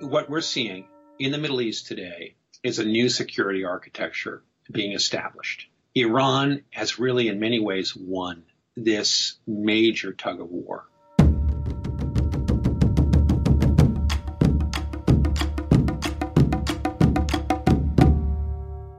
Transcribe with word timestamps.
What 0.00 0.30
we're 0.30 0.42
seeing 0.42 0.86
in 1.18 1.32
the 1.32 1.38
Middle 1.38 1.60
East 1.60 1.88
today 1.88 2.36
is 2.62 2.78
a 2.78 2.84
new 2.84 3.08
security 3.08 3.64
architecture 3.64 4.44
being 4.70 4.92
established. 4.92 5.68
Iran 5.92 6.62
has 6.70 7.00
really, 7.00 7.26
in 7.26 7.40
many 7.40 7.58
ways, 7.58 7.96
won 7.96 8.44
this 8.76 9.38
major 9.44 10.12
tug 10.12 10.40
of 10.40 10.50
war. 10.50 10.84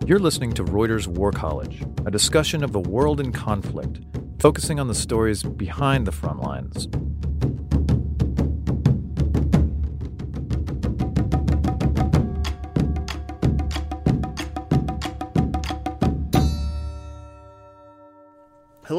You're 0.05 0.19
listening 0.19 0.51
to 0.55 0.65
Reuters 0.65 1.07
War 1.07 1.31
College, 1.31 1.81
a 2.05 2.11
discussion 2.11 2.61
of 2.61 2.73
the 2.73 2.79
world 2.81 3.21
in 3.21 3.31
conflict, 3.31 4.01
focusing 4.39 4.81
on 4.81 4.89
the 4.89 4.95
stories 4.95 5.43
behind 5.43 6.05
the 6.05 6.11
front 6.11 6.41
lines. 6.41 6.89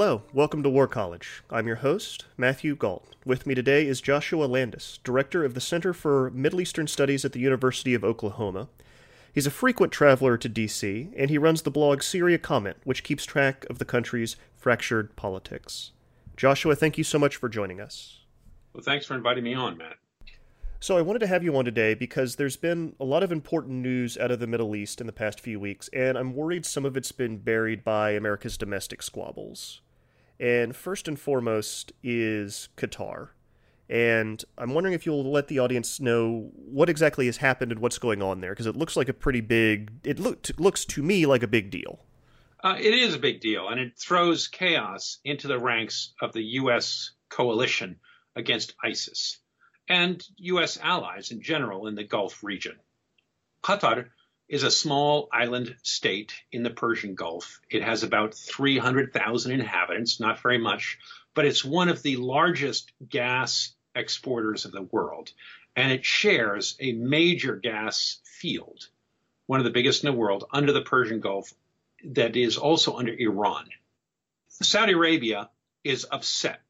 Hello, 0.00 0.22
welcome 0.32 0.62
to 0.62 0.70
War 0.70 0.88
College. 0.88 1.42
I'm 1.50 1.66
your 1.66 1.76
host, 1.76 2.24
Matthew 2.38 2.74
Gault. 2.74 3.16
With 3.26 3.46
me 3.46 3.54
today 3.54 3.86
is 3.86 4.00
Joshua 4.00 4.46
Landis, 4.46 4.98
Director 5.04 5.44
of 5.44 5.52
the 5.52 5.60
Center 5.60 5.92
for 5.92 6.30
Middle 6.30 6.62
Eastern 6.62 6.86
Studies 6.86 7.26
at 7.26 7.32
the 7.32 7.38
University 7.38 7.92
of 7.92 8.02
Oklahoma. 8.02 8.68
He's 9.30 9.46
a 9.46 9.50
frequent 9.50 9.92
traveler 9.92 10.38
to 10.38 10.48
D.C., 10.48 11.10
and 11.14 11.28
he 11.28 11.36
runs 11.36 11.60
the 11.60 11.70
blog 11.70 12.02
Syria 12.02 12.38
Comment, 12.38 12.78
which 12.84 13.04
keeps 13.04 13.26
track 13.26 13.66
of 13.68 13.78
the 13.78 13.84
country's 13.84 14.36
fractured 14.56 15.16
politics. 15.16 15.90
Joshua, 16.34 16.74
thank 16.74 16.96
you 16.96 17.04
so 17.04 17.18
much 17.18 17.36
for 17.36 17.50
joining 17.50 17.78
us. 17.78 18.20
Well, 18.72 18.82
thanks 18.82 19.04
for 19.04 19.14
inviting 19.14 19.44
me 19.44 19.52
on, 19.52 19.76
Matt. 19.76 19.96
So, 20.80 20.96
I 20.96 21.02
wanted 21.02 21.18
to 21.18 21.26
have 21.26 21.44
you 21.44 21.54
on 21.58 21.66
today 21.66 21.92
because 21.92 22.36
there's 22.36 22.56
been 22.56 22.96
a 22.98 23.04
lot 23.04 23.22
of 23.22 23.30
important 23.30 23.82
news 23.82 24.16
out 24.16 24.30
of 24.30 24.40
the 24.40 24.46
Middle 24.46 24.74
East 24.74 25.02
in 25.02 25.06
the 25.06 25.12
past 25.12 25.40
few 25.40 25.60
weeks, 25.60 25.88
and 25.92 26.16
I'm 26.16 26.34
worried 26.34 26.64
some 26.64 26.86
of 26.86 26.96
it's 26.96 27.12
been 27.12 27.36
buried 27.36 27.84
by 27.84 28.12
America's 28.12 28.56
domestic 28.56 29.02
squabbles. 29.02 29.82
And 30.40 30.74
first 30.74 31.06
and 31.06 31.20
foremost 31.20 31.92
is 32.02 32.70
Qatar. 32.76 33.28
And 33.90 34.42
I'm 34.56 34.72
wondering 34.72 34.94
if 34.94 35.04
you'll 35.04 35.30
let 35.30 35.48
the 35.48 35.58
audience 35.58 36.00
know 36.00 36.50
what 36.54 36.88
exactly 36.88 37.26
has 37.26 37.36
happened 37.36 37.72
and 37.72 37.80
what's 37.80 37.98
going 37.98 38.22
on 38.22 38.40
there, 38.40 38.52
because 38.52 38.66
it 38.66 38.76
looks 38.76 38.96
like 38.96 39.08
a 39.08 39.12
pretty 39.12 39.42
big. 39.42 39.90
It 40.04 40.18
looked 40.18 40.58
looks 40.58 40.84
to 40.86 41.02
me 41.02 41.26
like 41.26 41.42
a 41.42 41.48
big 41.48 41.70
deal. 41.70 41.98
Uh, 42.62 42.76
it 42.78 42.94
is 42.94 43.14
a 43.14 43.18
big 43.18 43.40
deal, 43.40 43.68
and 43.68 43.80
it 43.80 43.98
throws 43.98 44.48
chaos 44.48 45.18
into 45.24 45.48
the 45.48 45.58
ranks 45.58 46.14
of 46.22 46.32
the 46.32 46.42
U.S. 46.42 47.12
coalition 47.30 47.98
against 48.36 48.74
ISIS 48.82 49.40
and 49.88 50.24
U.S. 50.36 50.78
allies 50.80 51.32
in 51.32 51.42
general 51.42 51.88
in 51.88 51.96
the 51.96 52.04
Gulf 52.04 52.44
region. 52.44 52.76
Qatar 53.64 54.06
is 54.50 54.64
a 54.64 54.70
small 54.70 55.28
island 55.32 55.76
state 55.84 56.34
in 56.50 56.64
the 56.64 56.70
Persian 56.70 57.14
Gulf. 57.14 57.60
It 57.70 57.84
has 57.84 58.02
about 58.02 58.34
300,000 58.34 59.52
inhabitants, 59.52 60.18
not 60.18 60.42
very 60.42 60.58
much, 60.58 60.98
but 61.34 61.44
it's 61.44 61.64
one 61.64 61.88
of 61.88 62.02
the 62.02 62.16
largest 62.16 62.90
gas 63.08 63.72
exporters 63.94 64.64
of 64.64 64.72
the 64.72 64.82
world. 64.82 65.30
And 65.76 65.92
it 65.92 66.04
shares 66.04 66.76
a 66.80 66.92
major 66.92 67.54
gas 67.54 68.18
field, 68.24 68.88
one 69.46 69.60
of 69.60 69.64
the 69.64 69.70
biggest 69.70 70.02
in 70.02 70.10
the 70.10 70.18
world, 70.18 70.44
under 70.50 70.72
the 70.72 70.82
Persian 70.82 71.20
Gulf, 71.20 71.54
that 72.04 72.34
is 72.34 72.56
also 72.56 72.96
under 72.96 73.14
Iran. 73.16 73.68
Saudi 74.48 74.94
Arabia 74.94 75.48
is 75.84 76.08
upset 76.10 76.60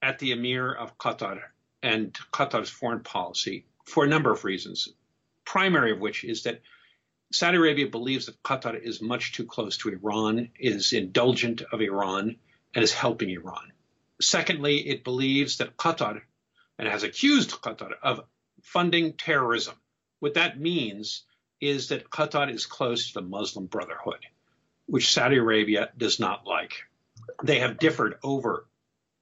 at 0.00 0.20
the 0.20 0.30
emir 0.30 0.72
of 0.72 0.96
Qatar 0.96 1.40
and 1.82 2.14
Qatar's 2.32 2.70
foreign 2.70 3.00
policy 3.00 3.66
for 3.84 4.04
a 4.04 4.08
number 4.08 4.30
of 4.30 4.44
reasons. 4.44 4.88
Primary 5.44 5.90
of 5.90 5.98
which 5.98 6.22
is 6.22 6.44
that 6.44 6.60
Saudi 7.36 7.58
Arabia 7.58 7.86
believes 7.86 8.24
that 8.26 8.42
Qatar 8.42 8.80
is 8.82 9.02
much 9.02 9.32
too 9.32 9.44
close 9.44 9.76
to 9.76 9.90
Iran, 9.90 10.48
is 10.58 10.94
indulgent 10.94 11.60
of 11.70 11.82
Iran, 11.82 12.36
and 12.74 12.82
is 12.82 12.94
helping 12.94 13.28
Iran. 13.28 13.72
Secondly, 14.22 14.78
it 14.88 15.04
believes 15.04 15.58
that 15.58 15.76
Qatar, 15.76 16.22
and 16.78 16.88
has 16.88 17.02
accused 17.02 17.50
Qatar 17.50 17.92
of 18.02 18.24
funding 18.62 19.12
terrorism. 19.18 19.74
What 20.20 20.32
that 20.34 20.58
means 20.58 21.24
is 21.60 21.88
that 21.88 22.08
Qatar 22.08 22.50
is 22.50 22.64
close 22.64 23.08
to 23.08 23.20
the 23.20 23.28
Muslim 23.28 23.66
Brotherhood, 23.66 24.24
which 24.86 25.12
Saudi 25.12 25.36
Arabia 25.36 25.90
does 25.94 26.18
not 26.18 26.46
like. 26.46 26.84
They 27.42 27.58
have 27.58 27.78
differed 27.78 28.18
over 28.22 28.66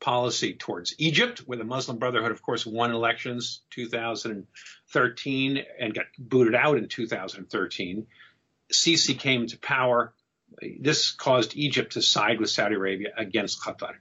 policy 0.01 0.55
towards 0.55 0.95
Egypt, 0.99 1.41
where 1.47 1.59
the 1.59 1.65
Muslim 1.65 1.99
Brotherhood, 1.99 2.31
of 2.31 2.43
course, 2.43 2.67
won 2.67 2.91
elections 2.91 3.63
2013 3.71 5.65
and 5.81 5.95
got 5.95 6.07
booted 6.19 6.55
out 6.55 6.77
in 6.77 6.89
2013. 6.89 8.07
Sisi 8.73 9.19
came 9.19 9.47
to 9.47 9.59
power. 9.59 10.13
This 10.81 11.11
caused 11.13 11.57
Egypt 11.57 11.93
to 11.93 12.03
side 12.03 12.41
with 12.41 12.51
Saudi 12.51 12.75
Arabia 12.75 13.11
against 13.17 13.61
Qatar. 13.61 13.95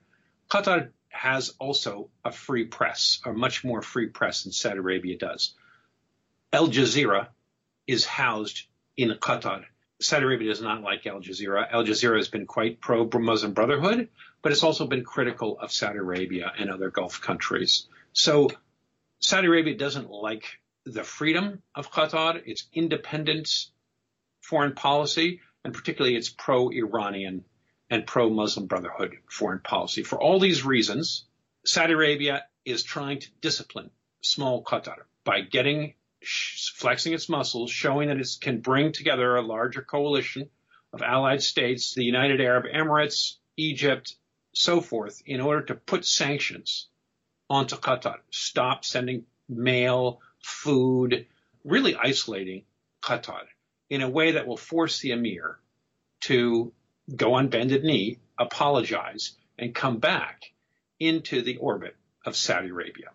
Qatar 0.50 0.90
has 1.10 1.54
also 1.60 2.10
a 2.26 2.32
free 2.32 2.66
press, 2.66 3.20
a 3.26 3.32
much 3.32 3.64
more 3.64 3.82
free 3.82 4.08
press 4.08 4.44
than 4.44 4.52
Saudi 4.52 4.80
Arabia 4.80 5.18
does. 5.18 5.54
Al 6.52 6.68
Jazeera 6.68 7.28
is 7.88 8.06
housed 8.06 8.64
in 8.98 9.10
Qatar. 9.12 9.64
Saudi 10.02 10.26
Arabia 10.26 10.50
does 10.50 10.62
not 10.62 10.82
like 10.82 11.06
Al 11.08 11.22
Jazeera. 11.22 11.72
Al 11.72 11.84
Jazeera 11.86 12.18
has 12.18 12.28
been 12.28 12.46
quite 12.46 12.82
pro 12.82 13.10
Muslim 13.14 13.54
Brotherhood, 13.54 14.10
but 14.44 14.52
it's 14.52 14.64
also 14.64 14.86
been 14.86 15.04
critical 15.04 15.58
of 15.60 15.72
Saudi 15.72 15.98
Arabia 15.98 16.52
and 16.60 16.70
other 16.70 16.92
Gulf 16.92 17.22
countries. 17.22 17.88
So 18.12 18.52
Saudi 19.20 19.48
Arabia 19.48 19.76
doesn't 19.76 20.12
like 20.12 20.60
the 20.86 21.04
freedom 21.04 21.64
of 21.74 21.90
Qatar, 21.90 22.46
its 22.46 22.68
independent 22.74 23.50
foreign 24.42 24.74
policy, 24.74 25.40
and 25.64 25.74
particularly 25.74 26.18
its 26.18 26.30
pro 26.30 26.70
Iranian 26.70 27.46
and 27.90 28.06
pro 28.06 28.30
Muslim 28.30 28.68
Brotherhood 28.68 29.16
foreign 29.30 29.60
policy. 29.60 30.04
For 30.04 30.22
all 30.22 30.40
these 30.40 30.66
reasons, 30.66 31.24
Saudi 31.66 31.94
Arabia 31.94 32.44
is 32.66 32.84
trying 32.84 33.20
to 33.20 33.30
discipline 33.40 33.92
small 34.22 34.62
Qatar 34.62 35.04
by 35.24 35.42
getting 35.42 35.94
flexing 36.26 37.14
its 37.14 37.30
muscles, 37.30 37.72
showing 37.72 38.10
that 38.10 38.18
it 38.18 38.28
can 38.42 38.60
bring 38.60 38.92
together 38.92 39.36
a 39.36 39.42
larger 39.42 39.82
coalition 39.82 40.50
of 40.92 41.02
allied 41.02 41.42
states, 41.42 41.94
the 41.94 42.04
United 42.04 42.42
Arab 42.42 42.66
Emirates, 42.66 43.36
Egypt, 43.58 44.16
so 44.54 44.82
forth, 44.82 45.22
in 45.26 45.42
order 45.42 45.62
to 45.64 45.76
put 45.76 46.06
sanctions 46.06 46.88
onto 47.50 47.76
Qatar, 47.76 48.18
stop 48.30 48.86
sending 48.86 49.26
mail, 49.50 50.22
food, 50.42 51.26
really 51.64 51.96
isolating 51.96 52.64
Qatar 53.02 53.44
in 53.90 54.02
a 54.02 54.10
way 54.10 54.32
that 54.34 54.48
will 54.48 54.58
force 54.58 55.00
the 55.00 55.12
emir 55.12 55.60
to 56.22 56.72
go 57.16 57.34
on 57.34 57.50
bended 57.50 57.84
knee, 57.84 58.18
apologize, 58.38 59.34
and 59.60 59.76
come 59.76 59.98
back 59.98 60.52
into 61.00 61.42
the 61.42 61.58
orbit 61.58 61.96
of 62.26 62.36
Saudi 62.36 62.70
Arabia. 62.70 63.10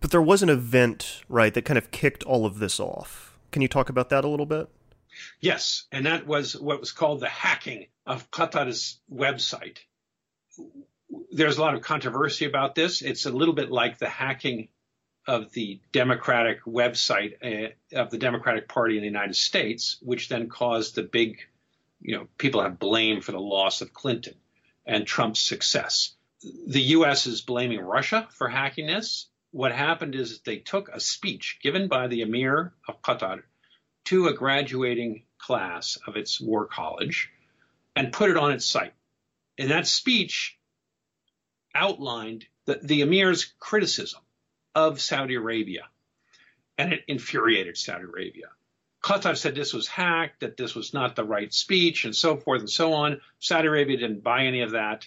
But 0.00 0.10
there 0.12 0.22
was 0.22 0.42
an 0.42 0.48
event, 0.48 1.22
right, 1.28 1.52
that 1.52 1.64
kind 1.64 1.78
of 1.78 1.90
kicked 1.90 2.22
all 2.24 2.46
of 2.46 2.58
this 2.58 2.78
off. 2.78 3.38
Can 3.50 3.60
you 3.60 3.68
talk 3.68 3.88
about 3.88 4.08
that 4.10 4.24
a 4.24 4.28
little 4.28 4.46
bit? 4.46 4.68
Yes, 5.40 5.84
and 5.92 6.06
that 6.06 6.26
was 6.26 6.56
what 6.56 6.80
was 6.80 6.92
called 6.92 7.20
the 7.20 7.28
hacking 7.28 7.86
of 8.06 8.30
Qatar's 8.30 8.98
website. 9.12 9.78
There's 11.32 11.58
a 11.58 11.60
lot 11.60 11.74
of 11.74 11.82
controversy 11.82 12.44
about 12.44 12.74
this. 12.74 13.02
It's 13.02 13.26
a 13.26 13.30
little 13.30 13.54
bit 13.54 13.70
like 13.70 13.98
the 13.98 14.08
hacking 14.08 14.68
of 15.26 15.52
the 15.52 15.80
Democratic 15.92 16.64
website 16.64 17.34
uh, 17.42 17.98
of 17.98 18.10
the 18.10 18.18
Democratic 18.18 18.68
Party 18.68 18.96
in 18.96 19.02
the 19.02 19.08
United 19.08 19.36
States, 19.36 19.96
which 20.02 20.28
then 20.28 20.48
caused 20.48 20.94
the 20.94 21.02
big 21.02 21.38
you 22.04 22.16
know, 22.16 22.28
people 22.36 22.62
have 22.62 22.78
blame 22.78 23.22
for 23.22 23.32
the 23.32 23.40
loss 23.40 23.80
of 23.80 23.94
Clinton 23.94 24.34
and 24.86 25.06
Trump's 25.06 25.40
success. 25.40 26.14
The 26.66 26.82
U.S. 26.82 27.26
is 27.26 27.40
blaming 27.40 27.80
Russia 27.80 28.28
for 28.32 28.48
hacking 28.48 28.86
this. 28.86 29.26
What 29.52 29.72
happened 29.72 30.14
is 30.14 30.40
they 30.40 30.58
took 30.58 30.90
a 30.90 31.00
speech 31.00 31.58
given 31.62 31.88
by 31.88 32.08
the 32.08 32.20
Emir 32.20 32.74
of 32.86 33.00
Qatar 33.00 33.42
to 34.04 34.28
a 34.28 34.34
graduating 34.34 35.22
class 35.38 35.96
of 36.06 36.16
its 36.16 36.38
war 36.38 36.66
college 36.66 37.30
and 37.96 38.12
put 38.12 38.30
it 38.30 38.36
on 38.36 38.52
its 38.52 38.66
site. 38.66 38.92
And 39.58 39.70
that 39.70 39.86
speech 39.86 40.58
outlined 41.74 42.46
the, 42.66 42.80
the 42.82 43.02
Emir's 43.02 43.52
criticism 43.58 44.20
of 44.74 45.00
Saudi 45.00 45.34
Arabia, 45.34 45.88
and 46.78 46.92
it 46.92 47.04
infuriated 47.06 47.76
Saudi 47.76 48.04
Arabia. 48.04 48.46
Qatar 49.02 49.36
said 49.36 49.54
this 49.54 49.74
was 49.74 49.86
hacked, 49.86 50.40
that 50.40 50.56
this 50.56 50.74
was 50.74 50.94
not 50.94 51.14
the 51.14 51.24
right 51.24 51.52
speech, 51.52 52.04
and 52.04 52.16
so 52.16 52.36
forth 52.36 52.60
and 52.60 52.70
so 52.70 52.94
on. 52.94 53.20
Saudi 53.38 53.68
Arabia 53.68 53.98
didn't 53.98 54.24
buy 54.24 54.44
any 54.44 54.62
of 54.62 54.72
that. 54.72 55.06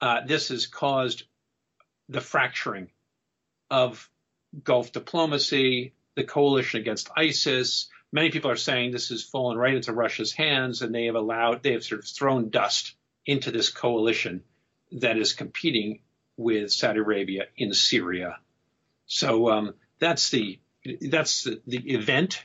Uh, 0.00 0.20
this 0.26 0.48
has 0.48 0.66
caused 0.66 1.24
the 2.08 2.20
fracturing 2.20 2.90
of 3.70 4.08
Gulf 4.64 4.92
diplomacy, 4.92 5.94
the 6.14 6.24
coalition 6.24 6.80
against 6.80 7.10
ISIS. 7.16 7.88
Many 8.12 8.30
people 8.30 8.50
are 8.50 8.56
saying 8.56 8.90
this 8.90 9.08
has 9.08 9.22
fallen 9.22 9.58
right 9.58 9.74
into 9.74 9.92
Russia's 9.92 10.32
hands, 10.32 10.82
and 10.82 10.94
they 10.94 11.06
have 11.06 11.14
allowed, 11.14 11.62
they 11.62 11.72
have 11.72 11.84
sort 11.84 12.00
of 12.00 12.06
thrown 12.06 12.50
dust 12.50 12.94
into 13.28 13.52
this 13.52 13.68
coalition 13.68 14.42
that 14.90 15.18
is 15.18 15.34
competing 15.34 16.00
with 16.36 16.72
Saudi 16.72 16.98
Arabia 16.98 17.44
in 17.56 17.74
Syria. 17.74 18.38
So 19.06 19.50
um, 19.50 19.74
that's 20.00 20.30
the 20.30 20.58
that's 21.10 21.44
the, 21.44 21.60
the 21.66 21.94
event 21.94 22.44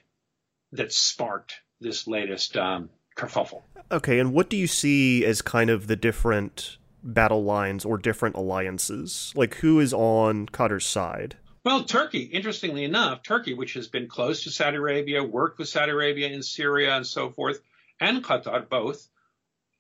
that 0.74 0.92
sparked 0.92 1.62
this 1.80 2.06
latest 2.06 2.58
um, 2.58 2.90
kerfuffle. 3.16 3.62
Okay, 3.92 4.20
and 4.20 4.34
what 4.34 4.50
do 4.50 4.58
you 4.58 4.68
see 4.68 5.24
as 5.24 5.42
kind 5.42 5.70
of 5.70 5.88
the 5.88 5.96
different 5.96 6.78
battle 7.02 7.44
lines 7.44 7.86
or 7.86 7.98
different 7.98 8.36
alliances? 8.36 9.32
Like 9.36 9.56
who 9.56 9.80
is 9.80 9.94
on 9.94 10.48
Qatar's 10.48 10.86
side? 10.86 11.38
Well, 11.64 11.86
Turkey, 11.86 12.24
interestingly 12.24 12.84
enough, 12.84 13.24
Turkey, 13.24 13.54
which 13.54 13.76
has 13.76 13.88
been 13.88 14.10
close 14.10 14.44
to 14.44 14.50
Saudi 14.50 14.76
Arabia, 14.76 15.24
worked 15.24 15.60
with 15.60 15.70
Saudi 15.70 15.94
Arabia 15.94 16.28
in 16.28 16.44
Syria 16.44 16.98
and 16.98 17.08
so 17.08 17.30
forth, 17.30 17.62
and 18.02 18.22
Qatar 18.22 18.68
both, 18.68 19.08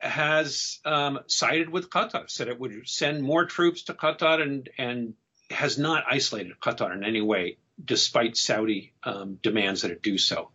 has 0.03 0.79
um, 0.85 1.19
sided 1.27 1.69
with 1.69 1.89
Qatar, 1.89 2.29
said 2.29 2.47
it 2.47 2.59
would 2.59 2.87
send 2.87 3.23
more 3.23 3.45
troops 3.45 3.83
to 3.83 3.93
Qatar 3.93 4.41
and, 4.41 4.69
and 4.77 5.13
has 5.49 5.77
not 5.77 6.03
isolated 6.09 6.59
Qatar 6.59 6.93
in 6.93 7.03
any 7.03 7.21
way, 7.21 7.57
despite 7.83 8.35
Saudi 8.35 8.93
um, 9.03 9.39
demands 9.41 9.81
that 9.81 9.91
it 9.91 10.01
do 10.01 10.17
so. 10.17 10.49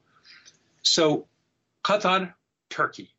So 0.83 1.27
Qatar, 1.83 2.35
Turkey. 2.69 3.15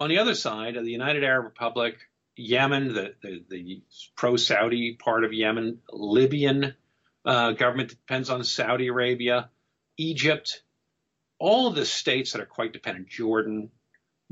On 0.00 0.08
the 0.08 0.18
other 0.18 0.34
side 0.34 0.76
of 0.76 0.84
the 0.84 0.90
United 0.90 1.22
Arab 1.22 1.44
Republic, 1.44 1.98
Yemen, 2.34 2.94
the, 2.94 3.14
the, 3.22 3.44
the 3.48 3.82
pro-Saudi 4.16 4.94
part 4.94 5.24
of 5.24 5.32
Yemen, 5.32 5.80
Libyan 5.92 6.74
uh, 7.24 7.52
government 7.52 7.90
depends 7.90 8.30
on 8.30 8.42
Saudi 8.42 8.88
Arabia, 8.88 9.50
Egypt, 9.98 10.62
all 11.38 11.66
of 11.66 11.74
the 11.74 11.84
states 11.84 12.32
that 12.32 12.40
are 12.40 12.46
quite 12.46 12.72
dependent, 12.72 13.08
Jordan, 13.08 13.70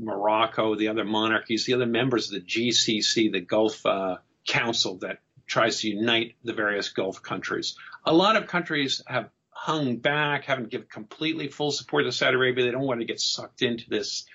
Morocco, 0.01 0.75
the 0.75 0.89
other 0.89 1.05
monarchies, 1.05 1.65
the 1.65 1.73
other 1.73 1.85
members 1.85 2.31
of 2.31 2.33
the 2.33 2.45
GCC, 2.45 3.31
the 3.31 3.39
Gulf 3.39 3.85
uh, 3.85 4.17
Council 4.45 4.97
that 4.99 5.19
tries 5.45 5.81
to 5.81 5.89
unite 5.89 6.35
the 6.43 6.53
various 6.53 6.89
Gulf 6.89 7.21
countries. 7.21 7.75
A 8.05 8.13
lot 8.13 8.35
of 8.35 8.47
countries 8.47 9.03
have 9.05 9.29
hung 9.49 9.97
back, 9.97 10.45
haven't 10.45 10.69
given 10.69 10.87
completely 10.91 11.47
full 11.47 11.71
support 11.71 12.05
to 12.05 12.11
Saudi 12.11 12.35
Arabia. 12.35 12.65
They 12.65 12.71
don't 12.71 12.87
want 12.87 13.01
to 13.01 13.05
get 13.05 13.19
sucked 13.19 13.61
into 13.61 13.89
this 13.89 14.25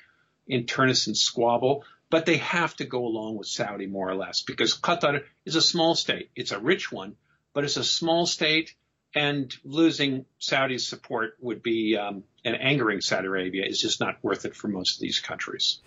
internecine 0.47 1.15
squabble, 1.15 1.85
but 2.11 2.27
they 2.27 2.37
have 2.37 2.77
to 2.77 2.85
go 2.85 3.05
along 3.05 3.37
with 3.37 3.49
Saudi 3.49 3.87
more 3.87 4.09
or 4.09 4.15
less 4.15 4.43
because 4.43 4.79
Qatar 4.79 5.25
is 5.45 5.57
a 5.57 5.63
small 5.63 5.95
state. 5.95 6.31
It's 6.37 6.53
a 6.53 6.61
rich 6.61 6.93
one, 6.93 7.17
but 7.53 7.65
it's 7.65 7.77
a 7.77 7.85
small 7.85 8.27
state, 8.27 8.75
and 9.17 9.57
losing 9.65 10.27
Saudi's 10.39 10.87
support 10.87 11.37
would 11.41 11.63
be 11.63 11.97
um, 11.97 12.23
and 12.45 12.55
angering 12.61 13.01
Saudi 13.01 13.27
Arabia 13.27 13.65
is 13.65 13.81
just 13.81 13.99
not 13.99 14.23
worth 14.23 14.45
it 14.45 14.55
for 14.55 14.69
most 14.69 14.97
of 14.97 15.01
these 15.01 15.19
countries. 15.19 15.81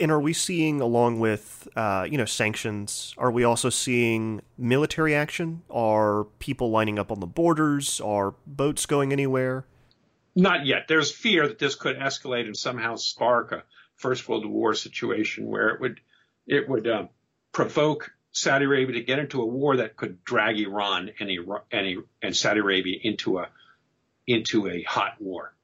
And 0.00 0.12
are 0.12 0.20
we 0.20 0.32
seeing, 0.32 0.80
along 0.80 1.18
with 1.18 1.68
uh, 1.74 2.06
you 2.08 2.16
know 2.16 2.24
sanctions, 2.24 3.14
are 3.18 3.32
we 3.32 3.42
also 3.42 3.68
seeing 3.68 4.40
military 4.56 5.14
action? 5.14 5.62
Are 5.68 6.24
people 6.38 6.70
lining 6.70 7.00
up 7.00 7.10
on 7.10 7.18
the 7.18 7.26
borders? 7.26 8.00
Are 8.00 8.34
boats 8.46 8.86
going 8.86 9.12
anywhere? 9.12 9.64
Not 10.36 10.64
yet. 10.64 10.86
There's 10.86 11.10
fear 11.10 11.48
that 11.48 11.58
this 11.58 11.74
could 11.74 11.98
escalate 11.98 12.46
and 12.46 12.56
somehow 12.56 12.94
spark 12.94 13.50
a 13.50 13.64
First 13.96 14.28
World 14.28 14.46
War 14.46 14.72
situation 14.74 15.46
where 15.46 15.70
it 15.70 15.80
would 15.80 16.00
it 16.46 16.68
would 16.68 16.86
uh, 16.86 17.08
provoke 17.50 18.12
Saudi 18.38 18.64
Arabia 18.64 18.94
to 18.94 19.02
get 19.02 19.18
into 19.18 19.42
a 19.42 19.46
war 19.46 19.78
that 19.78 19.96
could 19.96 20.24
drag 20.24 20.58
Iran 20.60 21.10
and, 21.18 21.30
and, 21.72 22.04
and 22.22 22.36
Saudi 22.36 22.60
Arabia 22.60 22.98
into 23.02 23.38
a 23.38 23.48
into 24.26 24.68
a 24.68 24.82
hot 24.82 25.14
war. 25.20 25.54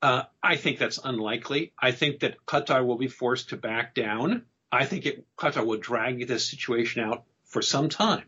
Uh, 0.00 0.22
I 0.42 0.56
think 0.56 0.78
that's 0.78 0.98
unlikely. 1.02 1.72
I 1.78 1.92
think 1.92 2.20
that 2.20 2.36
Qatar 2.46 2.84
will 2.84 2.96
be 2.96 3.08
forced 3.08 3.50
to 3.50 3.56
back 3.56 3.94
down. 3.94 4.44
I 4.72 4.86
think 4.86 5.06
it, 5.06 5.24
Qatar 5.36 5.64
will 5.66 5.78
drag 5.78 6.26
this 6.26 6.48
situation 6.48 7.02
out 7.02 7.24
for 7.44 7.62
some 7.62 7.88
time. 7.88 8.24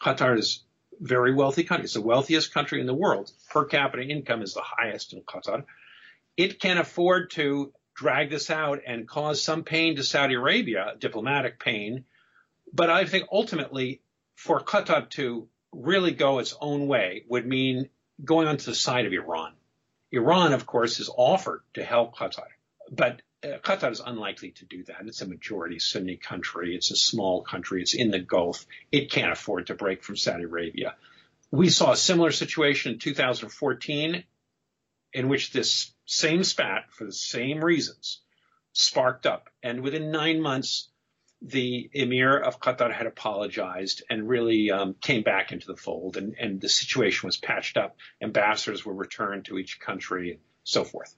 Qatar 0.00 0.38
is 0.38 0.64
a 1.00 1.04
very 1.04 1.34
wealthy 1.34 1.64
country. 1.64 1.84
It's 1.84 1.94
the 1.94 2.00
wealthiest 2.00 2.54
country 2.54 2.80
in 2.80 2.86
the 2.86 2.94
world. 2.94 3.30
Per 3.50 3.64
capita 3.64 4.02
income 4.02 4.42
is 4.42 4.54
the 4.54 4.62
highest 4.62 5.12
in 5.12 5.22
Qatar. 5.22 5.64
It 6.36 6.60
can 6.60 6.78
afford 6.78 7.30
to 7.32 7.72
drag 7.94 8.30
this 8.30 8.50
out 8.50 8.80
and 8.86 9.08
cause 9.08 9.42
some 9.42 9.64
pain 9.64 9.96
to 9.96 10.02
Saudi 10.02 10.34
Arabia, 10.34 10.94
diplomatic 10.98 11.58
pain. 11.58 12.04
But 12.72 12.90
I 12.90 13.04
think 13.04 13.26
ultimately 13.30 14.02
for 14.34 14.60
Qatar 14.60 15.08
to 15.10 15.48
really 15.72 16.12
go 16.12 16.38
its 16.38 16.54
own 16.60 16.86
way 16.86 17.24
would 17.28 17.46
mean 17.46 17.88
going 18.24 18.48
onto 18.48 18.64
the 18.64 18.74
side 18.74 19.06
of 19.06 19.12
Iran. 19.12 19.52
Iran, 20.10 20.52
of 20.52 20.66
course, 20.66 21.00
is 21.00 21.10
offered 21.14 21.62
to 21.74 21.84
help 21.84 22.16
Qatar, 22.16 22.48
but 22.90 23.22
uh, 23.42 23.58
Qatar 23.58 23.90
is 23.90 24.00
unlikely 24.04 24.50
to 24.52 24.64
do 24.64 24.84
that. 24.84 25.06
It's 25.06 25.22
a 25.22 25.26
majority 25.26 25.78
Sunni 25.78 26.16
country. 26.16 26.76
It's 26.76 26.90
a 26.90 26.96
small 26.96 27.42
country. 27.42 27.82
It's 27.82 27.94
in 27.94 28.10
the 28.10 28.18
Gulf. 28.18 28.66
It 28.90 29.10
can't 29.10 29.32
afford 29.32 29.66
to 29.66 29.74
break 29.74 30.04
from 30.04 30.16
Saudi 30.16 30.44
Arabia. 30.44 30.94
We 31.50 31.68
saw 31.70 31.92
a 31.92 31.96
similar 31.96 32.30
situation 32.30 32.92
in 32.92 32.98
2014 32.98 34.24
in 35.12 35.28
which 35.28 35.52
this 35.52 35.92
same 36.06 36.44
spat, 36.44 36.90
for 36.90 37.04
the 37.04 37.12
same 37.12 37.62
reasons, 37.62 38.20
sparked 38.72 39.26
up. 39.26 39.48
And 39.62 39.82
within 39.82 40.10
nine 40.10 40.40
months, 40.40 40.88
the 41.44 41.90
emir 41.92 42.38
of 42.38 42.60
Qatar 42.60 42.92
had 42.92 43.06
apologized 43.06 44.02
and 44.08 44.28
really 44.28 44.70
um, 44.70 44.94
came 45.00 45.22
back 45.22 45.50
into 45.50 45.66
the 45.66 45.76
fold, 45.76 46.16
and, 46.16 46.34
and 46.38 46.60
the 46.60 46.68
situation 46.68 47.26
was 47.26 47.36
patched 47.36 47.76
up. 47.76 47.96
Ambassadors 48.22 48.86
were 48.86 48.94
returned 48.94 49.46
to 49.46 49.58
each 49.58 49.80
country, 49.80 50.32
and 50.32 50.40
so 50.62 50.84
forth. 50.84 51.16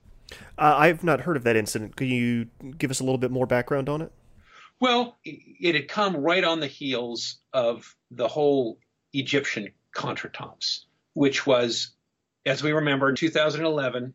Uh, 0.58 0.74
I've 0.76 1.04
not 1.04 1.20
heard 1.20 1.36
of 1.36 1.44
that 1.44 1.56
incident. 1.56 1.96
Could 1.96 2.08
you 2.08 2.46
give 2.78 2.90
us 2.90 3.00
a 3.00 3.04
little 3.04 3.18
bit 3.18 3.30
more 3.30 3.46
background 3.46 3.88
on 3.90 4.00
it? 4.00 4.12
Well, 4.80 5.16
it 5.24 5.74
had 5.74 5.88
come 5.88 6.16
right 6.16 6.42
on 6.42 6.60
the 6.60 6.66
heels 6.66 7.38
of 7.52 7.94
the 8.10 8.26
whole 8.26 8.78
Egyptian 9.12 9.68
contretemps, 9.94 10.84
which 11.12 11.46
was, 11.46 11.90
as 12.46 12.62
we 12.62 12.72
remember, 12.72 13.08
in 13.08 13.14
2011, 13.14 14.14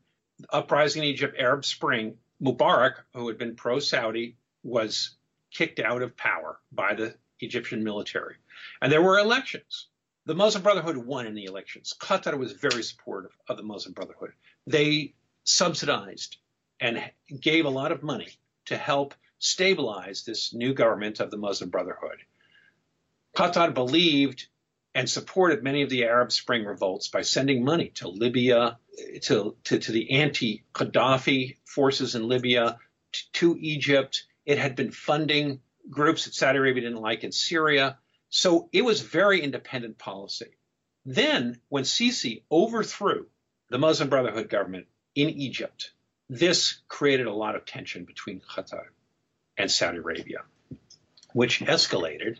uprising 0.51 1.03
in 1.03 1.09
Egypt, 1.09 1.35
Arab 1.39 1.65
Spring. 1.65 2.17
Mubarak, 2.41 2.93
who 3.13 3.27
had 3.27 3.37
been 3.37 3.55
pro-Saudi, 3.55 4.37
was 4.63 5.17
kicked 5.51 5.79
out 5.79 6.01
of 6.01 6.17
power 6.17 6.59
by 6.71 6.93
the 6.93 7.15
Egyptian 7.39 7.83
military. 7.83 8.35
And 8.81 8.91
there 8.91 9.01
were 9.01 9.19
elections. 9.19 9.87
The 10.25 10.35
Muslim 10.35 10.63
Brotherhood 10.63 10.97
won 10.97 11.25
in 11.25 11.33
the 11.33 11.45
elections. 11.45 11.93
Qatar 11.99 12.37
was 12.37 12.51
very 12.53 12.83
supportive 12.83 13.35
of 13.47 13.57
the 13.57 13.63
Muslim 13.63 13.93
Brotherhood. 13.93 14.33
They 14.67 15.15
subsidized 15.43 16.37
and 16.79 17.03
gave 17.39 17.65
a 17.65 17.69
lot 17.69 17.91
of 17.91 18.03
money 18.03 18.29
to 18.65 18.77
help 18.77 19.15
stabilize 19.39 20.23
this 20.23 20.53
new 20.53 20.73
government 20.73 21.19
of 21.19 21.31
the 21.31 21.37
Muslim 21.37 21.69
Brotherhood. 21.69 22.19
Qatar 23.35 23.73
believed 23.73 24.47
and 24.93 25.09
supported 25.09 25.63
many 25.63 25.81
of 25.81 25.89
the 25.89 26.03
Arab 26.03 26.31
Spring 26.31 26.65
revolts 26.65 27.07
by 27.07 27.21
sending 27.21 27.63
money 27.63 27.89
to 27.95 28.07
Libya, 28.07 28.77
to, 29.23 29.55
to, 29.63 29.79
to 29.79 29.91
the 29.91 30.11
anti 30.11 30.63
Gaddafi 30.73 31.57
forces 31.63 32.15
in 32.15 32.27
Libya, 32.27 32.77
to, 33.11 33.31
to 33.31 33.57
Egypt, 33.59 34.25
it 34.49 34.57
had 34.57 34.75
been 34.75 34.89
funding 34.89 35.59
groups 35.91 36.25
that 36.25 36.33
Saudi 36.33 36.57
Arabia 36.57 36.81
didn't 36.81 37.01
like 37.01 37.23
in 37.23 37.31
Syria. 37.31 37.99
So 38.29 38.67
it 38.71 38.83
was 38.83 38.99
very 38.99 39.41
independent 39.41 39.99
policy. 39.99 40.49
Then, 41.05 41.61
when 41.69 41.83
Sisi 41.83 42.41
overthrew 42.51 43.27
the 43.69 43.77
Muslim 43.77 44.09
Brotherhood 44.09 44.49
government 44.49 44.87
in 45.13 45.29
Egypt, 45.29 45.91
this 46.31 46.79
created 46.87 47.27
a 47.27 47.33
lot 47.33 47.55
of 47.55 47.65
tension 47.65 48.05
between 48.05 48.41
Qatar 48.41 48.85
and 49.55 49.69
Saudi 49.69 49.99
Arabia, 49.99 50.39
which 51.33 51.59
escalated 51.59 52.39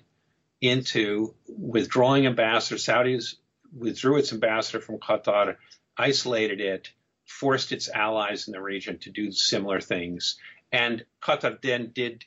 into 0.61 1.35
withdrawing 1.47 2.25
ambassador. 2.25 2.77
Saudis 2.77 3.35
withdrew 3.71 4.17
its 4.17 4.33
ambassador 4.33 4.81
from 4.81 4.97
Qatar, 4.97 5.57
isolated 5.95 6.59
it, 6.59 6.91
forced 7.25 7.71
its 7.71 7.87
allies 7.87 8.47
in 8.47 8.53
the 8.53 8.61
region 8.61 8.97
to 8.97 9.11
do 9.11 9.31
similar 9.31 9.79
things, 9.79 10.39
And 10.71 11.05
Qatar 11.21 11.61
then 11.61 11.91
did 11.93 12.25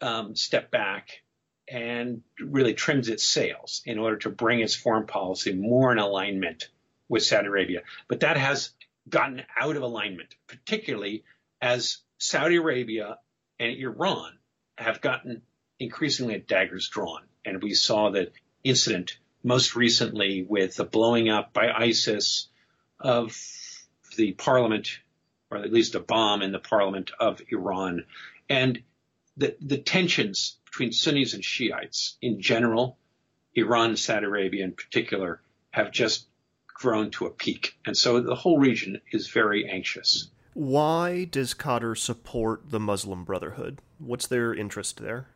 um, 0.00 0.36
step 0.36 0.70
back 0.70 1.22
and 1.66 2.22
really 2.40 2.74
trims 2.74 3.08
its 3.08 3.24
sails 3.24 3.82
in 3.84 3.98
order 3.98 4.16
to 4.18 4.30
bring 4.30 4.60
its 4.60 4.74
foreign 4.74 5.06
policy 5.06 5.52
more 5.52 5.92
in 5.92 5.98
alignment 5.98 6.68
with 7.08 7.22
Saudi 7.22 7.48
Arabia. 7.48 7.82
But 8.08 8.20
that 8.20 8.36
has 8.36 8.70
gotten 9.08 9.42
out 9.58 9.76
of 9.76 9.82
alignment, 9.82 10.34
particularly 10.46 11.24
as 11.60 11.98
Saudi 12.18 12.56
Arabia 12.56 13.18
and 13.58 13.76
Iran 13.76 14.38
have 14.76 15.00
gotten 15.00 15.42
increasingly 15.78 16.34
at 16.34 16.46
daggers 16.48 16.88
drawn. 16.88 17.22
And 17.44 17.62
we 17.62 17.74
saw 17.74 18.10
that 18.10 18.32
incident 18.64 19.18
most 19.42 19.76
recently 19.76 20.44
with 20.48 20.76
the 20.76 20.84
blowing 20.84 21.28
up 21.28 21.52
by 21.52 21.70
ISIS 21.70 22.48
of 23.00 23.36
the 24.16 24.32
parliament, 24.32 24.98
or 25.50 25.58
at 25.58 25.72
least 25.72 25.94
a 25.94 26.00
bomb 26.00 26.42
in 26.42 26.52
the 26.52 26.58
parliament 26.58 27.10
of 27.18 27.40
Iran. 27.50 28.04
And 28.48 28.82
the, 29.36 29.56
the 29.60 29.78
tensions 29.78 30.56
between 30.64 30.92
Sunnis 30.92 31.34
and 31.34 31.44
Shiites 31.44 32.16
in 32.20 32.40
general, 32.40 32.98
Iran 33.54 33.90
and 33.90 33.98
Saudi 33.98 34.26
Arabia 34.26 34.64
in 34.64 34.72
particular, 34.72 35.40
have 35.70 35.90
just 35.90 36.26
grown 36.66 37.10
to 37.12 37.26
a 37.26 37.30
peak. 37.30 37.76
And 37.86 37.96
so 37.96 38.20
the 38.20 38.34
whole 38.34 38.58
region 38.58 39.00
is 39.12 39.28
very 39.28 39.68
anxious. 39.68 40.28
Why 40.54 41.24
does 41.24 41.54
Qatar 41.54 41.96
support 41.96 42.70
the 42.70 42.80
Muslim 42.80 43.24
Brotherhood? 43.24 43.80
What's 43.98 44.26
their 44.26 44.54
interest 44.54 44.98
there? 44.98 45.28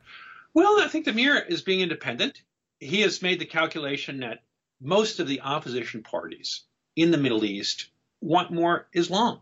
Well, 0.54 0.80
I 0.80 0.88
think 0.88 1.04
the 1.04 1.12
Emir 1.12 1.38
is 1.38 1.62
being 1.62 1.80
independent. 1.80 2.42
He 2.78 3.00
has 3.02 3.22
made 3.22 3.38
the 3.38 3.46
calculation 3.46 4.20
that 4.20 4.42
most 4.80 5.20
of 5.20 5.28
the 5.28 5.40
opposition 5.40 6.02
parties 6.02 6.62
in 6.96 7.10
the 7.10 7.18
Middle 7.18 7.44
East 7.44 7.88
want 8.20 8.50
more 8.50 8.88
Islam. 8.92 9.40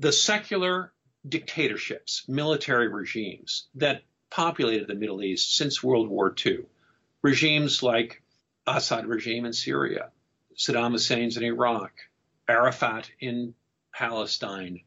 The 0.00 0.12
secular 0.12 0.94
dictatorships, 1.28 2.26
military 2.26 2.88
regimes 2.88 3.68
that 3.74 4.02
populated 4.30 4.88
the 4.88 4.94
Middle 4.94 5.22
East 5.22 5.54
since 5.54 5.82
World 5.82 6.08
War 6.08 6.34
II, 6.46 6.64
regimes 7.20 7.82
like 7.82 8.22
Assad 8.66 9.04
regime 9.04 9.44
in 9.44 9.52
Syria, 9.52 10.10
Saddam 10.56 10.92
Hussein's 10.92 11.36
in 11.36 11.42
Iraq, 11.42 11.92
Arafat 12.48 13.10
in 13.20 13.54
Palestine, 13.92 14.80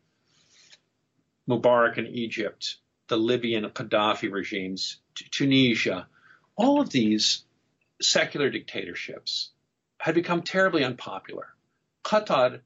Mubarak 1.47 1.99
in 1.99 2.07
Egypt, 2.07 2.77
the 3.07 3.15
Libyan 3.15 3.65
Gaddafi 3.65 4.31
regimes, 4.31 4.97
Tunisia, 5.13 6.07
all 6.55 6.81
of 6.81 6.89
these 6.89 7.45
secular 8.01 8.49
dictatorships 8.49 9.51
had 9.99 10.15
become 10.15 10.41
terribly 10.41 10.83
unpopular. 10.83 11.53
Qatar 12.03 12.61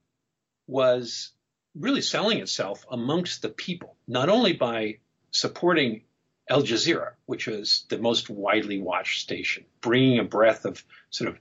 was 0.65 1.33
really 1.79 2.01
selling 2.01 2.39
itself 2.39 2.85
amongst 2.89 3.41
the 3.41 3.49
people, 3.49 3.95
not 4.07 4.29
only 4.29 4.53
by 4.53 4.97
supporting 5.31 6.01
Al 6.49 6.63
Jazeera, 6.63 7.13
which 7.25 7.47
was 7.47 7.85
the 7.89 7.97
most 7.97 8.29
widely 8.29 8.79
watched 8.79 9.21
station, 9.21 9.65
bringing 9.81 10.19
a 10.19 10.23
breath 10.23 10.65
of 10.65 10.83
sort 11.09 11.29
of 11.29 11.39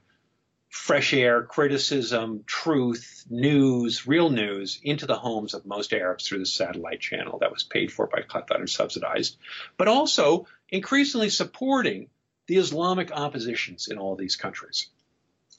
fresh 0.69 1.13
air, 1.13 1.43
criticism, 1.43 2.43
truth, 2.45 3.25
news, 3.29 4.05
real 4.05 4.29
news 4.29 4.79
into 4.83 5.05
the 5.05 5.15
homes 5.15 5.53
of 5.53 5.65
most 5.65 5.93
Arabs 5.93 6.27
through 6.27 6.39
the 6.39 6.45
satellite 6.45 6.99
channel 6.99 7.39
that 7.39 7.51
was 7.51 7.63
paid 7.63 7.91
for 7.91 8.07
by 8.07 8.21
Qatar 8.21 8.59
and 8.59 8.69
subsidized, 8.69 9.37
but 9.77 9.87
also 9.87 10.45
increasingly 10.69 11.29
supporting 11.29 12.09
the 12.47 12.57
Islamic 12.57 13.11
oppositions 13.11 13.87
in 13.87 13.97
all 13.97 14.15
these 14.15 14.35
countries 14.35 14.89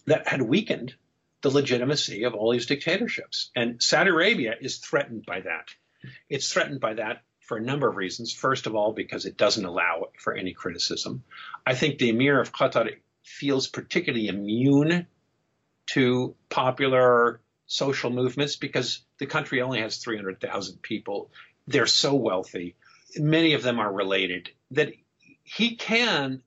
that 0.06 0.28
had 0.28 0.42
weakened 0.42 0.94
the 1.42 1.50
legitimacy 1.50 2.24
of 2.24 2.34
all 2.34 2.52
these 2.52 2.66
dictatorships. 2.66 3.50
And 3.54 3.82
Saudi 3.82 4.10
Arabia 4.10 4.54
is 4.60 4.78
threatened 4.78 5.24
by 5.26 5.40
that. 5.40 5.68
It's 6.28 6.52
threatened 6.52 6.80
by 6.80 6.94
that 6.94 7.22
for 7.40 7.56
a 7.56 7.62
number 7.62 7.88
of 7.88 7.96
reasons. 7.96 8.32
First 8.32 8.66
of 8.66 8.74
all, 8.74 8.92
because 8.92 9.24
it 9.24 9.36
doesn't 9.36 9.64
allow 9.64 10.08
for 10.18 10.34
any 10.34 10.52
criticism. 10.52 11.24
I 11.66 11.74
think 11.74 11.98
the 11.98 12.10
Emir 12.10 12.40
of 12.40 12.52
Qatar 12.52 12.96
feels 13.22 13.68
particularly 13.68 14.28
immune 14.28 15.06
to 15.86 16.34
popular 16.48 17.40
social 17.66 18.10
movements 18.10 18.56
because 18.56 19.02
the 19.18 19.26
country 19.26 19.62
only 19.62 19.80
has 19.80 19.98
300,000 19.98 20.82
people. 20.82 21.30
They're 21.66 21.86
so 21.86 22.14
wealthy. 22.14 22.76
Many 23.16 23.54
of 23.54 23.62
them 23.62 23.78
are 23.78 23.92
related 23.92 24.50
that 24.72 24.92
he 25.44 25.76
can 25.76 26.42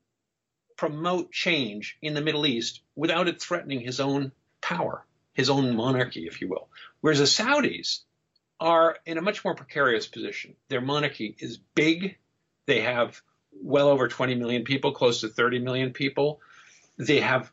promote 0.78 1.32
change 1.32 1.98
in 2.02 2.14
the 2.14 2.22
Middle 2.22 2.46
East 2.46 2.82
without 2.96 3.28
it 3.28 3.42
threatening 3.42 3.82
his 3.82 4.00
own 4.00 4.32
power, 4.62 5.06
his 5.34 5.50
own 5.50 5.76
monarchy, 5.76 6.28
if 6.28 6.42
you 6.42 6.48
will. 6.48 6.70
Whereas 7.02 7.20
the 7.20 7.26
Saudis 7.26 8.02
are 8.60 8.98
in 9.06 9.18
a 9.18 9.22
much 9.22 9.44
more 9.44 9.56
precarious 9.56 10.08
position. 10.08 10.56
Their 10.70 10.82
monarchy 10.82 11.36
is 11.40 11.58
big. 11.58 12.18
They 12.68 12.82
have 12.82 13.22
well 13.52 13.90
over 13.90 14.08
20 14.08 14.36
million 14.36 14.64
people, 14.64 14.92
close 14.92 15.22
to 15.22 15.30
30 15.30 15.60
million 15.60 15.94
people. 15.94 16.40
They 16.98 17.22
have 17.22 17.52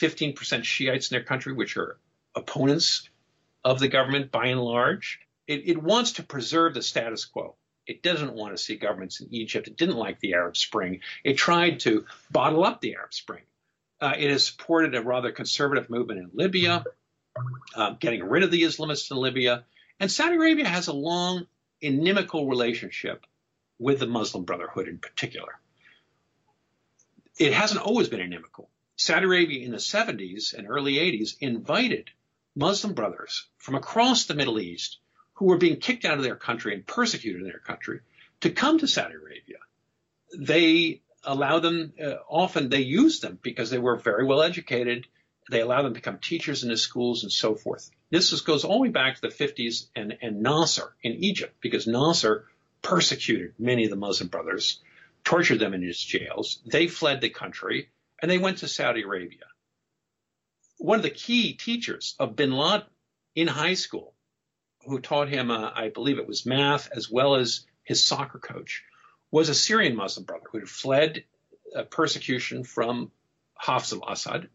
15% 0.00 0.64
Shiites 0.64 1.10
in 1.10 1.14
their 1.14 1.24
country, 1.24 1.52
which 1.52 1.76
are 1.76 1.98
opponents 2.34 3.08
of 3.64 3.78
the 3.78 3.88
government 3.88 4.32
by 4.32 4.46
and 4.46 4.60
large. 4.60 5.20
It, 5.46 5.68
it, 5.68 5.82
wants 5.82 6.12
to 6.12 6.22
preserve 6.22 6.74
the 6.74 6.82
status 6.82 7.24
quo. 7.24 7.54
It 7.86 8.02
doesn't 8.02 8.32
want 8.32 8.56
to 8.56 8.62
see 8.62 8.76
governments 8.76 9.20
in 9.20 9.32
Egypt. 9.32 9.68
It 9.68 9.76
didn't 9.76 9.96
like 9.96 10.20
the 10.20 10.34
Arab 10.34 10.56
Spring. 10.56 11.00
It 11.24 11.34
tried 11.34 11.80
to 11.80 12.06
bottle 12.30 12.64
up 12.64 12.80
the 12.80 12.94
Arab 12.94 13.12
Spring. 13.12 13.42
Uh, 14.02 14.14
it 14.18 14.30
has 14.30 14.46
supported 14.46 14.94
a 14.94 15.02
rather 15.02 15.32
conservative 15.32 15.88
movement 15.88 16.20
in 16.20 16.30
Libya, 16.34 16.84
uh, 17.74 17.90
getting 18.00 18.22
rid 18.24 18.42
of 18.42 18.50
the 18.50 18.62
Islamists 18.62 19.10
in 19.10 19.16
Libya. 19.16 19.64
And 19.98 20.10
Saudi 20.10 20.36
Arabia 20.36 20.68
has 20.68 20.88
a 20.88 20.92
long, 20.92 21.46
inimical 21.80 22.48
relationship 22.48 23.24
with 23.78 24.00
the 24.00 24.06
Muslim 24.06 24.44
Brotherhood 24.44 24.88
in 24.88 24.98
particular 24.98 25.58
it 27.38 27.52
hasn't 27.52 27.80
always 27.80 28.08
been 28.08 28.20
inimical. 28.20 28.68
Saudi 28.96 29.26
Arabia 29.26 29.64
in 29.64 29.72
the 29.72 29.78
70s 29.78 30.54
and 30.54 30.68
early 30.68 30.94
80s 30.94 31.36
invited 31.40 32.10
Muslim 32.54 32.94
brothers 32.94 33.46
from 33.58 33.74
across 33.74 34.26
the 34.26 34.34
Middle 34.34 34.60
East 34.60 34.98
who 35.34 35.46
were 35.46 35.56
being 35.56 35.80
kicked 35.80 36.04
out 36.04 36.18
of 36.18 36.24
their 36.24 36.36
country 36.36 36.74
and 36.74 36.86
persecuted 36.86 37.40
in 37.40 37.48
their 37.48 37.58
country 37.58 38.00
to 38.42 38.50
come 38.50 38.78
to 38.78 38.86
Saudi 38.86 39.14
Arabia. 39.14 39.58
They 40.36 41.00
allow 41.24 41.58
them, 41.58 41.92
uh, 42.02 42.14
often 42.28 42.68
they 42.68 42.80
use 42.80 43.20
them 43.20 43.38
because 43.42 43.70
they 43.70 43.78
were 43.78 43.96
very 43.96 44.24
well 44.24 44.42
educated. 44.42 45.06
They 45.50 45.60
allow 45.60 45.82
them 45.82 45.92
to 45.92 46.00
become 46.00 46.18
teachers 46.18 46.62
in 46.62 46.68
the 46.68 46.76
schools 46.76 47.22
and 47.22 47.32
so 47.32 47.54
forth. 47.54 47.90
This 48.10 48.32
is, 48.32 48.42
goes 48.42 48.64
all 48.64 48.76
the 48.76 48.82
way 48.82 48.88
back 48.88 49.16
to 49.16 49.20
the 49.20 49.28
50s 49.28 49.86
and, 49.96 50.18
and 50.22 50.42
Nasser 50.42 50.94
in 51.02 51.24
Egypt 51.24 51.54
because 51.60 51.86
Nasser 51.86 52.46
persecuted 52.80 53.54
many 53.58 53.84
of 53.84 53.90
the 53.90 53.96
Muslim 53.96 54.28
brothers 54.28 54.80
tortured 55.24 55.58
them 55.58 55.74
in 55.74 55.82
his 55.82 55.98
jails. 55.98 56.60
They 56.66 56.88
fled 56.88 57.20
the 57.20 57.30
country 57.30 57.88
and 58.20 58.30
they 58.30 58.38
went 58.38 58.58
to 58.58 58.68
Saudi 58.68 59.02
Arabia. 59.02 59.46
One 60.78 60.98
of 60.98 61.04
the 61.04 61.10
key 61.10 61.54
teachers 61.54 62.16
of 62.18 62.36
bin 62.36 62.52
Laden 62.52 62.86
in 63.34 63.46
high 63.46 63.74
school, 63.74 64.14
who 64.84 65.00
taught 65.00 65.28
him, 65.28 65.50
uh, 65.50 65.70
I 65.74 65.90
believe 65.90 66.18
it 66.18 66.26
was 66.26 66.44
math 66.44 66.88
as 66.90 67.08
well 67.08 67.36
as 67.36 67.64
his 67.84 68.04
soccer 68.04 68.38
coach, 68.38 68.82
was 69.32 69.48
a 69.48 69.54
Syrian 69.54 69.96
Muslim 69.96 70.24
brother 70.24 70.44
who 70.52 70.58
had 70.58 70.68
fled 70.68 71.24
uh, 71.74 71.82
persecution 71.84 72.62
from 72.62 73.10
Hafez 73.60 73.92
al-Assad 73.94 74.48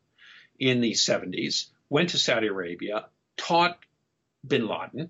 in 0.60 0.80
the 0.80 0.92
70s, 0.92 1.68
went 1.90 2.10
to 2.10 2.18
Saudi 2.18 2.48
Arabia, 2.48 3.08
taught 3.36 3.78
bin 4.46 4.68
Laden, 4.68 5.10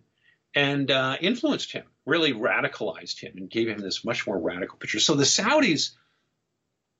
and 0.56 0.90
uh, 0.90 1.18
influenced 1.22 1.72
him, 1.72 1.84
really 2.06 2.34
radicalized 2.34 3.20
him, 3.20 3.34
and 3.36 3.50
gave 3.50 3.68
him 3.68 3.80
this 3.80 4.06
much 4.06 4.26
more 4.26 4.40
radical 4.40 4.78
picture. 4.78 5.00
So 5.00 5.16
the 5.16 5.24
Saudis 5.24 5.92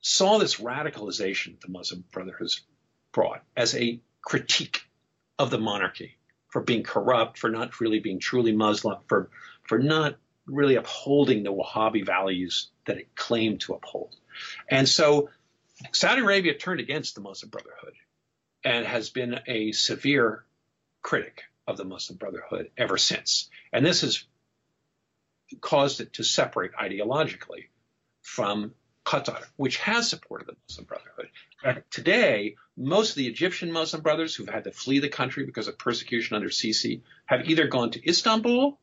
saw 0.02 0.38
this 0.38 0.56
radicalization 0.56 1.60
the 1.62 1.70
Muslim 1.70 2.04
Brotherhood 2.12 2.52
brought 3.14 3.44
as 3.56 3.76
a 3.76 4.00
critique 4.22 4.82
of 5.40 5.50
the 5.50 5.58
monarchy 5.58 6.18
for 6.50 6.62
being 6.62 6.84
corrupt, 6.84 7.38
for 7.38 7.50
not 7.50 7.80
really 7.80 8.00
being 8.00 8.20
truly 8.20 8.52
Muslim, 8.52 8.98
for 9.08 9.30
for 9.64 9.80
not 9.80 10.18
really 10.48 10.76
upholding 10.76 11.44
the 11.44 11.54
Wahhabi 11.54 12.06
values 12.06 12.70
that 12.86 12.98
it 12.98 13.16
claimed 13.16 13.62
to 13.62 13.74
uphold. 13.74 14.16
And 14.70 14.88
so 14.88 15.30
Saudi 15.92 16.22
Arabia 16.22 16.54
turned 16.54 16.80
against 16.80 17.16
the 17.16 17.22
Muslim 17.22 17.50
Brotherhood 17.50 17.94
and 18.64 18.86
has 18.86 19.10
been 19.10 19.40
a 19.48 19.72
severe 19.74 20.44
critic 21.02 21.44
of 21.68 21.78
the 21.78 21.86
Muslim 21.86 22.18
Brotherhood 22.18 22.72
ever 22.78 22.98
since. 22.98 23.50
And 23.72 23.86
this 23.86 24.02
has 24.02 24.24
caused 25.62 26.02
it 26.02 26.14
to 26.14 26.24
separate 26.24 26.72
ideologically 26.74 27.68
from 28.22 28.74
Qatar, 29.06 29.42
which 29.56 29.78
has 29.78 30.10
supported 30.10 30.48
the 30.48 30.56
Muslim 30.68 30.86
Brotherhood. 30.86 31.30
Uh, 31.64 31.74
today, 31.90 32.56
most 32.76 33.12
of 33.12 33.16
the 33.16 33.28
Egyptian 33.28 33.72
Muslim 33.72 34.02
brothers 34.02 34.36
who've 34.36 34.50
had 34.50 34.66
to 34.66 34.72
flee 34.72 35.00
the 35.00 35.10
country 35.10 35.46
because 35.46 35.68
of 35.68 35.78
persecution 35.78 36.36
under 36.36 36.50
Sisi 36.50 37.02
have 37.26 37.50
either 37.50 37.68
gone 37.68 37.92
to 37.92 38.10
Istanbul, 38.10 38.78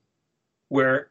where 0.69 1.11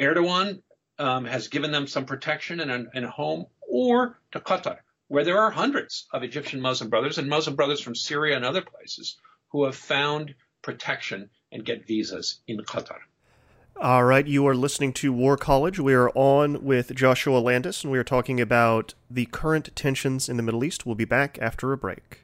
Erdogan 0.00 0.62
um, 0.98 1.24
has 1.24 1.48
given 1.48 1.72
them 1.72 1.86
some 1.86 2.06
protection 2.06 2.60
and 2.60 2.70
a, 2.70 2.84
and 2.94 3.04
a 3.04 3.10
home, 3.10 3.46
or 3.68 4.18
to 4.32 4.40
Qatar, 4.40 4.78
where 5.08 5.24
there 5.24 5.40
are 5.40 5.50
hundreds 5.50 6.06
of 6.12 6.22
Egyptian 6.22 6.60
Muslim 6.60 6.90
brothers 6.90 7.18
and 7.18 7.28
Muslim 7.28 7.56
brothers 7.56 7.80
from 7.80 7.94
Syria 7.94 8.36
and 8.36 8.44
other 8.44 8.62
places 8.62 9.16
who 9.48 9.64
have 9.64 9.76
found 9.76 10.34
protection 10.62 11.30
and 11.52 11.64
get 11.64 11.86
visas 11.86 12.40
in 12.46 12.58
Qatar. 12.58 12.98
All 13.80 14.04
right, 14.04 14.26
you 14.26 14.46
are 14.46 14.54
listening 14.54 14.92
to 14.94 15.12
War 15.12 15.36
College. 15.36 15.80
We 15.80 15.94
are 15.94 16.10
on 16.10 16.64
with 16.64 16.94
Joshua 16.94 17.38
Landis, 17.38 17.82
and 17.82 17.92
we 17.92 17.98
are 17.98 18.04
talking 18.04 18.40
about 18.40 18.94
the 19.10 19.26
current 19.26 19.74
tensions 19.74 20.28
in 20.28 20.36
the 20.36 20.44
Middle 20.44 20.62
East. 20.62 20.86
We'll 20.86 20.94
be 20.94 21.04
back 21.04 21.38
after 21.40 21.72
a 21.72 21.76
break. 21.76 22.23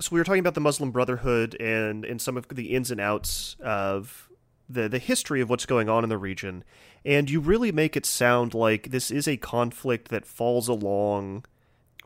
So 0.00 0.08
we 0.12 0.18
were 0.18 0.24
talking 0.24 0.40
about 0.40 0.54
the 0.54 0.60
Muslim 0.60 0.90
Brotherhood 0.90 1.54
and 1.60 2.04
and 2.04 2.20
some 2.20 2.36
of 2.36 2.48
the 2.48 2.74
ins 2.74 2.90
and 2.90 3.00
outs 3.00 3.56
of 3.60 4.28
the 4.68 4.88
the 4.88 4.98
history 4.98 5.40
of 5.40 5.48
what's 5.48 5.66
going 5.66 5.88
on 5.88 6.02
in 6.02 6.10
the 6.10 6.18
region, 6.18 6.64
and 7.04 7.30
you 7.30 7.40
really 7.40 7.70
make 7.70 7.96
it 7.96 8.04
sound 8.04 8.54
like 8.54 8.90
this 8.90 9.10
is 9.10 9.28
a 9.28 9.36
conflict 9.36 10.08
that 10.08 10.26
falls 10.26 10.68
along 10.68 11.44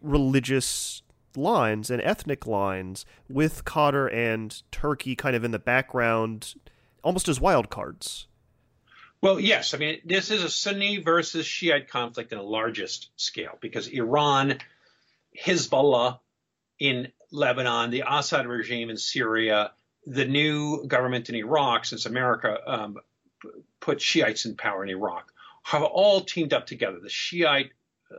religious 0.03 1.03
lines 1.35 1.91
and 1.91 2.03
ethnic 2.03 2.47
lines 2.47 3.07
with 3.29 3.65
Qatar 3.65 4.13
and 4.13 4.63
Turkey 4.71 5.17
kind 5.17 5.35
of 5.35 5.45
in 5.45 5.51
the 5.51 5.59
background, 5.59 6.55
almost 7.03 7.29
as 7.29 7.41
wild 7.41 7.71
cards. 7.71 8.27
Well, 9.21 9.41
yes. 9.41 9.75
I 9.75 9.79
mean, 9.79 10.01
this 10.05 10.31
is 10.31 10.45
a 10.45 10.51
Sunni 10.51 10.99
versus 10.99 11.47
Shiite 11.47 11.89
conflict 11.89 12.33
in 12.33 12.39
a 12.39 12.43
largest 12.43 13.11
scale 13.17 13.59
because 13.61 13.89
Iran, 13.89 14.59
Hezbollah 15.37 16.21
in 16.79 17.09
Lebanon, 17.31 17.91
the 17.91 18.05
Assad 18.07 18.47
regime 18.47 18.91
in 18.91 18.97
Syria, 18.97 19.73
the 20.07 20.25
new 20.25 20.87
government 20.87 21.29
in 21.29 21.35
Iraq, 21.35 21.85
since 21.85 22.07
America 22.07 22.59
um, 22.67 22.99
put 23.81 24.01
Shiites 24.01 24.47
in 24.47 24.57
power 24.57 24.83
in 24.83 24.91
Iraq, 24.91 25.33
have 25.63 25.83
all 25.83 26.23
teamed 26.23 26.53
up 26.53 26.67
together. 26.67 26.99
The 27.01 27.11
Shiite 27.11 27.73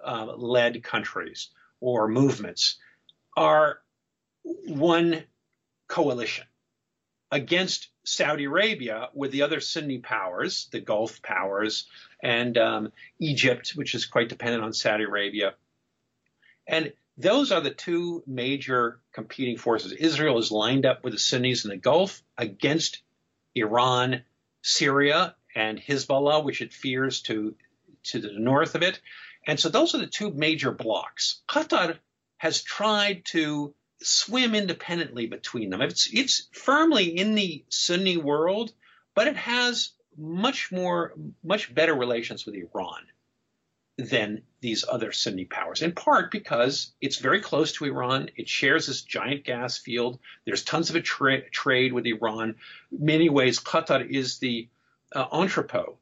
uh, 0.04 0.36
led 0.36 0.84
countries 0.84 1.50
or 1.80 2.08
movements 2.08 2.78
are 3.36 3.80
one 4.44 5.24
coalition 5.88 6.46
against 7.32 7.90
Saudi 8.04 8.46
Arabia 8.46 9.10
with 9.14 9.32
the 9.32 9.44
other 9.44 9.60
Sunni 9.60 10.00
powers, 10.00 10.68
the 10.72 10.80
Gulf 10.80 11.22
powers, 11.22 11.86
and 12.22 12.58
um, 12.58 12.92
Egypt, 13.20 13.74
which 13.76 13.94
is 13.94 14.06
quite 14.06 14.30
dependent 14.30 14.64
on 14.64 14.74
Saudi 14.74 15.04
Arabia. 15.04 15.54
And 16.68 16.94
those 17.20 17.52
are 17.52 17.60
the 17.60 17.70
two 17.70 18.24
major 18.26 19.02
competing 19.12 19.58
forces. 19.58 19.92
Israel 19.92 20.38
is 20.38 20.52
lined 20.52 20.86
up 20.86 21.04
with 21.04 21.12
the 21.12 21.20
Sunnis 21.20 21.66
in 21.66 21.70
the 21.70 21.78
Gulf 21.78 22.24
against 22.38 23.02
Iran, 23.56 24.24
Syria, 24.62 25.36
and 25.54 25.78
Hezbollah, 25.78 26.46
which 26.46 26.62
it 26.62 26.74
fears 26.74 27.22
to, 27.24 27.56
to 28.04 28.20
the 28.20 28.32
north 28.32 28.74
of 28.76 28.84
it. 28.84 29.02
And 29.46 29.60
so 29.60 29.68
those 29.68 29.94
are 29.94 29.98
the 29.98 30.08
two 30.08 30.32
major 30.32 30.72
blocks. 30.72 31.42
Qatar 31.50 31.98
has 32.38 32.64
tried 32.64 33.26
to 33.26 33.74
swim 34.02 34.56
independently 34.56 35.28
between 35.28 35.72
them. 35.72 35.82
It's, 35.82 36.10
it's 36.14 36.48
firmly 36.54 37.18
in 37.18 37.36
the 37.36 37.66
Sunni 37.68 38.16
world, 38.16 38.72
but 39.14 39.28
it 39.28 39.36
has 39.36 39.92
much 40.18 40.72
more, 40.72 41.14
much 41.44 41.74
better 41.76 41.94
relations 41.94 42.46
with 42.46 42.56
Iran 42.56 43.04
than 44.00 44.44
these 44.62 44.86
other 44.88 45.12
Sunni 45.12 45.46
powers, 45.46 45.82
in 45.82 45.92
part 45.92 46.32
because 46.32 46.94
it's 47.02 47.18
very 47.18 47.42
close 47.42 47.74
to 47.74 47.86
Iran. 47.86 48.30
It 48.38 48.48
shares 48.48 48.88
this 48.88 49.02
giant 49.02 49.44
gas 49.44 49.78
field. 49.78 50.20
There's 50.46 50.64
tons 50.64 50.90
of 50.90 51.04
tra- 51.04 51.50
trade 51.50 51.92
with 51.92 52.06
Iran. 52.06 52.56
Many 52.92 53.30
ways, 53.30 53.60
Qatar 53.60 54.10
is 54.10 54.40
the 54.40 54.70
uh, 55.14 55.26
entrepot 55.32 55.96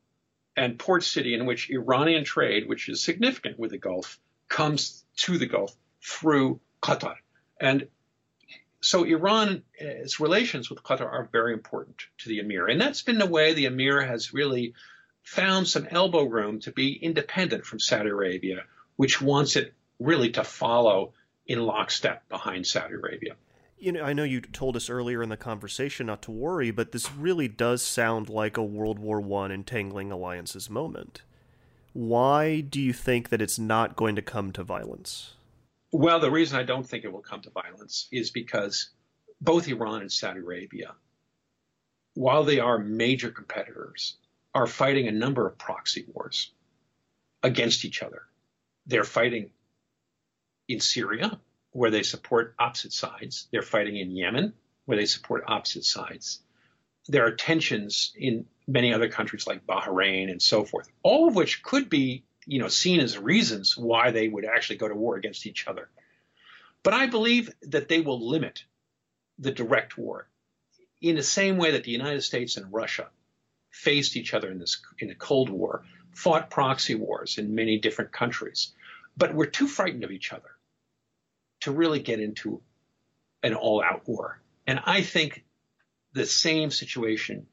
and 0.55 0.77
port 0.77 1.03
city 1.03 1.33
in 1.33 1.45
which 1.45 1.69
Iranian 1.71 2.23
trade, 2.23 2.67
which 2.67 2.87
is 2.87 3.01
significant 3.01 3.57
with 3.57 3.71
the 3.71 3.77
Gulf, 3.77 4.19
comes 4.47 5.03
to 5.17 5.37
the 5.37 5.47
Gulf 5.47 5.75
through 6.01 6.59
Qatar. 6.81 7.15
And 7.59 7.87
so 8.79 9.03
Iran's 9.03 10.19
relations 10.19 10.69
with 10.69 10.83
Qatar 10.83 11.11
are 11.11 11.29
very 11.31 11.53
important 11.53 12.03
to 12.19 12.29
the 12.29 12.39
emir. 12.39 12.67
And 12.67 12.79
that's 12.79 13.01
been 13.01 13.17
the 13.17 13.25
way 13.25 13.53
the 13.53 13.65
emir 13.65 14.01
has 14.01 14.33
really 14.33 14.75
found 15.27 15.67
some 15.67 15.85
elbow 15.91 16.23
room 16.23 16.57
to 16.57 16.71
be 16.71 16.93
independent 16.93 17.65
from 17.65 17.81
Saudi 17.81 18.09
Arabia, 18.09 18.63
which 18.95 19.21
wants 19.21 19.57
it 19.57 19.73
really 19.99 20.29
to 20.29 20.41
follow 20.41 21.11
in 21.45 21.59
lockstep 21.59 22.27
behind 22.29 22.65
Saudi 22.65 22.93
Arabia. 22.93 23.35
You 23.77 23.91
know, 23.91 24.03
I 24.03 24.13
know 24.13 24.23
you 24.23 24.39
told 24.39 24.77
us 24.77 24.89
earlier 24.89 25.21
in 25.21 25.27
the 25.27 25.35
conversation 25.35 26.07
not 26.07 26.21
to 26.23 26.31
worry, 26.31 26.71
but 26.71 26.93
this 26.93 27.11
really 27.11 27.49
does 27.49 27.81
sound 27.81 28.29
like 28.29 28.55
a 28.55 28.63
World 28.63 28.99
War 28.99 29.19
One 29.19 29.51
entangling 29.51 30.13
alliances 30.13 30.69
moment. 30.69 31.23
Why 31.91 32.61
do 32.61 32.79
you 32.79 32.93
think 32.93 33.27
that 33.27 33.41
it's 33.41 33.59
not 33.59 33.97
going 33.97 34.15
to 34.15 34.21
come 34.21 34.53
to 34.53 34.63
violence? 34.63 35.33
Well, 35.91 36.21
the 36.21 36.31
reason 36.31 36.57
I 36.57 36.63
don't 36.63 36.87
think 36.87 37.03
it 37.03 37.11
will 37.11 37.19
come 37.19 37.41
to 37.41 37.49
violence 37.49 38.07
is 38.13 38.31
because 38.31 38.91
both 39.41 39.67
Iran 39.67 40.01
and 40.01 40.11
Saudi 40.11 40.39
Arabia, 40.39 40.95
while 42.13 42.45
they 42.45 42.59
are 42.59 42.79
major 42.79 43.29
competitors, 43.29 44.15
are 44.57 44.65
fighting 44.65 45.07
a 45.07 45.11
number 45.11 45.45
of 45.45 45.55
proxy 45.59 46.03
wars 46.11 46.51
against 47.43 47.85
each 47.85 48.01
other. 48.01 48.23
They're 48.87 49.03
fighting 49.03 49.51
in 50.67 50.79
Syria, 50.79 51.39
where 51.73 51.91
they 51.91 52.01
support 52.01 52.55
opposite 52.57 52.91
sides. 52.91 53.47
They're 53.51 53.61
fighting 53.61 53.97
in 53.97 54.15
Yemen, 54.15 54.53
where 54.85 54.97
they 54.97 55.05
support 55.05 55.43
opposite 55.45 55.85
sides. 55.85 56.39
There 57.07 57.27
are 57.27 57.35
tensions 57.35 58.13
in 58.17 58.47
many 58.67 58.91
other 58.95 59.09
countries 59.09 59.45
like 59.45 59.67
Bahrain 59.67 60.31
and 60.31 60.41
so 60.41 60.65
forth, 60.65 60.89
all 61.03 61.27
of 61.27 61.35
which 61.35 61.61
could 61.61 61.87
be, 61.87 62.23
you 62.47 62.57
know, 62.57 62.67
seen 62.67 62.99
as 62.99 63.15
reasons 63.15 63.77
why 63.77 64.09
they 64.09 64.27
would 64.27 64.43
actually 64.43 64.77
go 64.77 64.87
to 64.87 64.95
war 64.95 65.17
against 65.17 65.45
each 65.45 65.67
other. 65.67 65.87
But 66.81 66.95
I 66.95 67.05
believe 67.05 67.51
that 67.61 67.89
they 67.89 68.01
will 68.01 68.27
limit 68.27 68.63
the 69.37 69.51
direct 69.51 69.99
war 69.99 70.27
in 70.99 71.15
the 71.15 71.21
same 71.21 71.57
way 71.57 71.73
that 71.73 71.83
the 71.83 71.91
United 71.91 72.23
States 72.23 72.57
and 72.57 72.73
Russia 72.73 73.09
faced 73.77 74.17
each 74.17 74.33
other 74.33 74.49
in 74.49 74.59
this 74.59 74.81
in 74.99 75.09
a 75.09 75.15
Cold 75.15 75.49
War, 75.49 75.83
fought 76.11 76.49
proxy 76.49 76.95
wars 76.95 77.37
in 77.37 77.55
many 77.55 77.79
different 77.79 78.11
countries, 78.11 78.73
but 79.15 79.33
were 79.33 79.45
too 79.45 79.67
frightened 79.67 80.03
of 80.03 80.11
each 80.11 80.33
other 80.33 80.49
to 81.61 81.71
really 81.71 81.99
get 81.99 82.19
into 82.19 82.61
an 83.43 83.53
all-out 83.53 84.07
war. 84.07 84.41
And 84.65 84.79
I 84.83 85.01
think 85.01 85.43
the 86.13 86.25
same 86.25 86.71
situation 86.71 87.47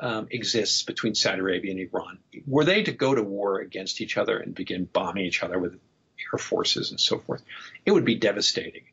um, 0.00 0.28
exists 0.30 0.84
between 0.84 1.14
Saudi 1.14 1.40
Arabia 1.40 1.72
and 1.72 1.80
Iran. 1.80 2.18
Were 2.46 2.64
they 2.64 2.82
to 2.84 2.92
go 2.92 3.14
to 3.14 3.22
war 3.22 3.60
against 3.60 4.00
each 4.00 4.16
other 4.16 4.38
and 4.38 4.54
begin 4.54 4.84
bombing 4.84 5.26
each 5.26 5.42
other 5.42 5.58
with 5.58 5.74
air 5.74 6.38
forces 6.38 6.90
and 6.90 7.00
so 7.00 7.18
forth, 7.18 7.42
it 7.84 7.92
would 7.92 8.04
be 8.04 8.14
devastating. 8.14 8.84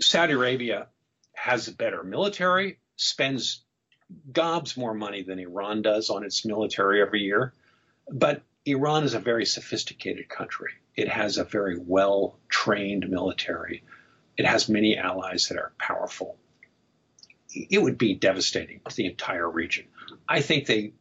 Saudi 0.00 0.34
Arabia 0.34 0.88
has 1.32 1.68
a 1.68 1.72
better 1.72 2.02
military, 2.02 2.78
spends 2.96 3.62
gobs 4.32 4.76
more 4.76 4.94
money 4.94 5.22
than 5.22 5.38
Iran 5.38 5.82
does 5.82 6.10
on 6.10 6.24
its 6.24 6.44
military 6.44 7.00
every 7.02 7.22
year. 7.22 7.52
But 8.10 8.42
Iran 8.64 9.04
is 9.04 9.14
a 9.14 9.18
very 9.20 9.46
sophisticated 9.46 10.28
country. 10.28 10.72
It 10.94 11.08
has 11.08 11.38
a 11.38 11.44
very 11.44 11.78
well 11.78 12.38
trained 12.48 13.08
military. 13.08 13.82
It 14.36 14.46
has 14.46 14.68
many 14.68 14.96
allies 14.96 15.48
that 15.48 15.58
are 15.58 15.72
powerful. 15.78 16.36
It 17.50 17.82
would 17.82 17.98
be 17.98 18.14
devastating 18.14 18.80
to 18.88 18.96
the 18.96 19.06
entire 19.06 19.48
region. 19.48 19.86
I 20.28 20.40
think 20.40 20.66
they 20.66 20.92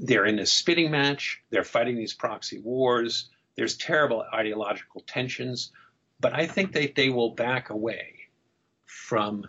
they're 0.00 0.26
in 0.26 0.38
a 0.38 0.46
spitting 0.46 0.90
match. 0.90 1.42
They're 1.50 1.64
fighting 1.64 1.96
these 1.96 2.14
proxy 2.14 2.58
wars. 2.58 3.28
There's 3.56 3.76
terrible 3.76 4.24
ideological 4.32 5.02
tensions, 5.06 5.72
but 6.20 6.32
I 6.32 6.46
think 6.46 6.72
that 6.72 6.94
they 6.94 7.08
will 7.08 7.30
back 7.30 7.70
away 7.70 8.14
from 8.86 9.46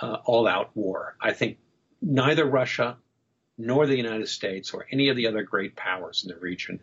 uh, 0.00 0.18
all-out 0.24 0.74
war. 0.74 1.16
I 1.20 1.32
think 1.32 1.58
neither 2.04 2.44
Russia 2.44 2.96
nor 3.56 3.86
the 3.86 3.96
United 3.96 4.28
States 4.28 4.72
or 4.72 4.86
any 4.92 5.08
of 5.08 5.16
the 5.16 5.26
other 5.26 5.42
great 5.42 5.74
powers 5.76 6.24
in 6.24 6.28
the 6.28 6.40
region 6.40 6.80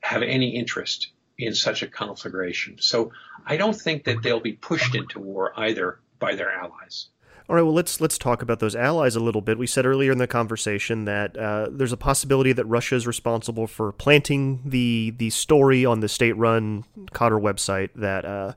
have 0.00 0.22
any 0.22 0.50
interest 0.56 1.10
in 1.38 1.54
such 1.54 1.82
a 1.82 1.86
conflagration. 1.86 2.76
So 2.80 3.12
I 3.46 3.56
don't 3.56 3.78
think 3.78 4.04
that 4.04 4.22
they'll 4.22 4.40
be 4.40 4.52
pushed 4.52 4.94
into 4.94 5.20
war 5.20 5.52
either 5.56 6.00
by 6.18 6.34
their 6.34 6.50
allies. 6.50 7.08
All 7.48 7.54
right, 7.54 7.62
well 7.62 7.74
let's 7.74 8.00
let's 8.00 8.18
talk 8.18 8.42
about 8.42 8.58
those 8.58 8.74
allies 8.74 9.14
a 9.14 9.20
little 9.20 9.40
bit. 9.40 9.56
We 9.56 9.68
said 9.68 9.86
earlier 9.86 10.10
in 10.10 10.18
the 10.18 10.26
conversation 10.26 11.04
that 11.04 11.36
uh, 11.36 11.68
there's 11.70 11.92
a 11.92 11.96
possibility 11.96 12.52
that 12.52 12.64
Russia 12.64 12.96
is 12.96 13.06
responsible 13.06 13.68
for 13.68 13.92
planting 13.92 14.62
the 14.64 15.14
the 15.16 15.30
story 15.30 15.84
on 15.86 16.00
the 16.00 16.08
state-run 16.08 16.84
Qatar 17.12 17.40
website 17.40 17.90
that 17.94 18.24
uh, 18.24 18.54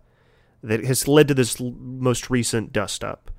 that 0.64 0.84
has 0.86 1.08
led 1.08 1.28
to 1.28 1.36
this 1.36 1.60
most 1.60 2.32
recent 2.32 2.74
dust 2.74 3.04
up. 3.04 3.30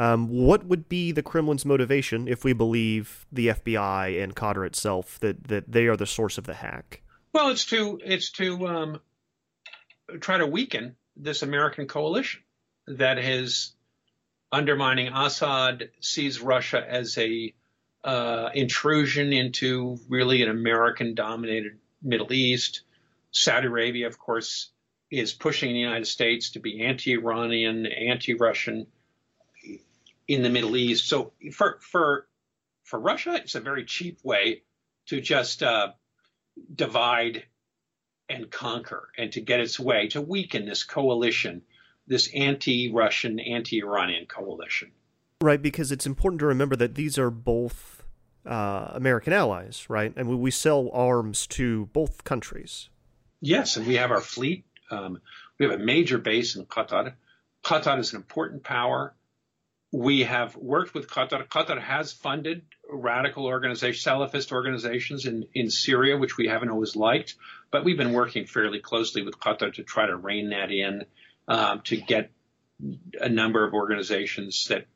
Um, 0.00 0.28
what 0.28 0.64
would 0.64 0.88
be 0.88 1.12
the 1.12 1.22
Kremlin's 1.22 1.66
motivation 1.66 2.26
if 2.26 2.42
we 2.42 2.54
believe 2.54 3.26
the 3.30 3.48
FBI 3.48 4.22
and 4.24 4.34
Qatar 4.34 4.66
itself 4.66 5.20
that 5.20 5.48
that 5.48 5.70
they 5.70 5.88
are 5.88 5.96
the 5.96 6.06
source 6.06 6.38
of 6.38 6.44
the 6.44 6.54
hack? 6.54 7.02
Well, 7.34 7.50
it's 7.50 7.66
to 7.66 8.00
it's 8.02 8.30
to 8.32 8.66
um, 8.66 9.00
try 10.20 10.38
to 10.38 10.46
weaken 10.46 10.96
this 11.16 11.42
American 11.42 11.86
coalition 11.86 12.40
that 12.86 13.18
is 13.18 13.74
undermining 14.50 15.12
Assad, 15.12 15.90
sees 16.00 16.40
Russia 16.40 16.82
as 16.88 17.18
a 17.18 17.52
uh, 18.02 18.48
intrusion 18.54 19.34
into 19.34 19.98
really 20.08 20.42
an 20.42 20.48
American-dominated 20.48 21.72
Middle 22.02 22.32
East. 22.32 22.84
Saudi 23.32 23.66
Arabia, 23.66 24.06
of 24.06 24.18
course, 24.18 24.70
is 25.10 25.34
pushing 25.34 25.74
the 25.74 25.78
United 25.78 26.06
States 26.06 26.52
to 26.52 26.58
be 26.58 26.86
anti-Iranian, 26.86 27.84
anti-Russian 27.84 28.86
in 30.30 30.42
the 30.42 30.48
Middle 30.48 30.76
East. 30.76 31.08
So 31.08 31.32
for 31.52 31.78
for 31.80 32.28
for 32.84 33.00
Russia, 33.00 33.34
it's 33.34 33.56
a 33.56 33.60
very 33.60 33.84
cheap 33.84 34.20
way 34.22 34.62
to 35.06 35.20
just 35.20 35.60
uh, 35.60 35.88
divide 36.72 37.42
and 38.28 38.48
conquer 38.48 39.08
and 39.18 39.32
to 39.32 39.40
get 39.40 39.58
its 39.58 39.80
way, 39.80 40.06
to 40.08 40.20
weaken 40.20 40.66
this 40.66 40.84
coalition, 40.84 41.62
this 42.06 42.30
anti 42.32 42.92
Russian, 42.92 43.40
anti 43.40 43.82
Iranian 43.82 44.26
coalition. 44.26 44.92
Right, 45.42 45.60
because 45.60 45.90
it's 45.90 46.06
important 46.06 46.38
to 46.40 46.46
remember 46.46 46.76
that 46.76 46.94
these 46.94 47.18
are 47.18 47.30
both 47.30 48.04
uh, 48.46 48.92
American 48.92 49.32
allies, 49.32 49.86
right? 49.88 50.12
And 50.16 50.28
we, 50.28 50.36
we 50.36 50.50
sell 50.52 50.90
arms 50.92 51.48
to 51.48 51.86
both 51.86 52.22
countries. 52.22 52.88
Yes, 53.40 53.76
and 53.76 53.84
we 53.84 53.96
have 53.96 54.12
our 54.12 54.20
fleet. 54.20 54.64
Um, 54.92 55.20
we 55.58 55.66
have 55.66 55.80
a 55.80 55.82
major 55.82 56.18
base 56.18 56.54
in 56.54 56.66
Qatar. 56.66 57.14
Qatar 57.64 57.98
is 57.98 58.12
an 58.12 58.18
important 58.18 58.62
power. 58.62 59.14
We 59.92 60.22
have 60.22 60.56
worked 60.56 60.94
with 60.94 61.08
Qatar. 61.08 61.46
Qatar 61.48 61.80
has 61.80 62.12
funded 62.12 62.62
radical 62.88 63.46
organizations, 63.46 64.04
Salafist 64.04 64.52
organizations 64.52 65.26
in, 65.26 65.46
in 65.52 65.70
Syria, 65.70 66.16
which 66.16 66.36
we 66.36 66.46
haven't 66.46 66.70
always 66.70 66.94
liked, 66.94 67.34
but 67.70 67.84
we've 67.84 67.96
been 67.96 68.12
working 68.12 68.46
fairly 68.46 68.78
closely 68.78 69.22
with 69.22 69.38
Qatar 69.38 69.72
to 69.74 69.82
try 69.82 70.06
to 70.06 70.16
rein 70.16 70.50
that 70.50 70.70
in, 70.70 71.04
um, 71.48 71.80
to 71.82 71.96
get 71.96 72.30
a 73.20 73.28
number 73.28 73.64
of 73.66 73.74
organizations 73.74 74.66
that 74.68 74.86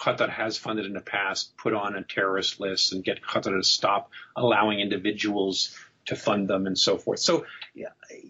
Qatar 0.00 0.30
has 0.30 0.56
funded 0.56 0.86
in 0.86 0.94
the 0.94 1.00
past 1.00 1.56
put 1.56 1.74
on 1.74 1.94
a 1.94 2.02
terrorist 2.02 2.58
list 2.60 2.92
and 2.92 3.04
get 3.04 3.22
Qatar 3.22 3.56
to 3.56 3.62
stop 3.62 4.10
allowing 4.34 4.80
individuals 4.80 5.76
to 6.06 6.16
fund 6.16 6.48
them 6.48 6.66
and 6.66 6.78
so 6.78 6.96
forth. 6.96 7.20
So, 7.20 7.44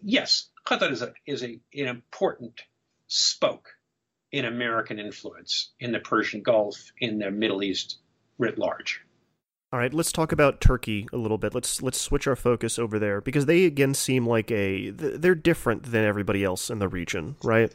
yes, 0.02 0.48
Qatar 0.66 0.90
is 0.90 1.02
a 1.02 1.12
is 1.26 1.42
a, 1.42 1.58
an 1.74 1.86
important 1.86 2.60
spoke 3.06 3.76
in 4.32 4.44
American 4.44 4.98
influence 4.98 5.70
in 5.80 5.92
the 5.92 6.00
Persian 6.00 6.42
Gulf, 6.42 6.92
in 7.00 7.18
the 7.18 7.30
Middle 7.30 7.62
East 7.62 7.98
writ 8.38 8.58
large. 8.58 9.00
All 9.72 9.78
right, 9.78 9.94
let's 9.94 10.10
talk 10.10 10.32
about 10.32 10.60
Turkey 10.60 11.06
a 11.12 11.16
little 11.16 11.38
bit. 11.38 11.54
Let's 11.54 11.80
let's 11.80 12.00
switch 12.00 12.26
our 12.26 12.34
focus 12.34 12.76
over 12.76 12.98
there 12.98 13.20
because 13.20 13.46
they 13.46 13.66
again 13.66 13.94
seem 13.94 14.26
like 14.26 14.50
a 14.50 14.90
they're 14.90 15.36
different 15.36 15.84
than 15.84 16.04
everybody 16.04 16.42
else 16.42 16.70
in 16.70 16.80
the 16.80 16.88
region, 16.88 17.36
right? 17.44 17.72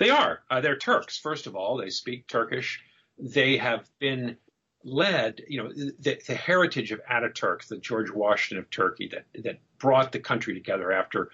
They 0.00 0.10
are. 0.10 0.40
Uh, 0.50 0.60
they're 0.60 0.76
Turks. 0.76 1.18
First 1.18 1.46
of 1.46 1.54
all, 1.54 1.76
they 1.76 1.90
speak 1.90 2.26
Turkish. 2.26 2.82
They 3.16 3.56
have 3.58 3.88
been 4.00 4.36
led, 4.82 5.42
you 5.46 5.62
know, 5.62 5.72
the, 5.72 6.20
the 6.26 6.34
heritage 6.34 6.90
of 6.90 7.00
Ataturk, 7.08 7.68
the 7.68 7.76
George 7.76 8.10
Washington 8.10 8.64
of 8.64 8.70
Turkey, 8.70 9.08
that 9.12 9.26
that 9.44 9.60
brought 9.78 10.10
the 10.10 10.18
country 10.18 10.54
together 10.54 10.90
after 10.90 11.30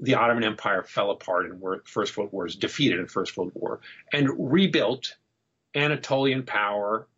the 0.00 0.14
Ottoman 0.14 0.44
Empire 0.44 0.82
fell 0.82 1.10
apart 1.10 1.46
in 1.46 1.60
First 1.84 2.16
World 2.16 2.32
War, 2.32 2.44
was 2.44 2.56
defeated 2.56 3.00
in 3.00 3.06
First 3.06 3.36
World 3.36 3.52
War, 3.54 3.80
and 4.12 4.52
rebuilt 4.52 5.16
Anatolian 5.74 6.44
power 6.44 7.08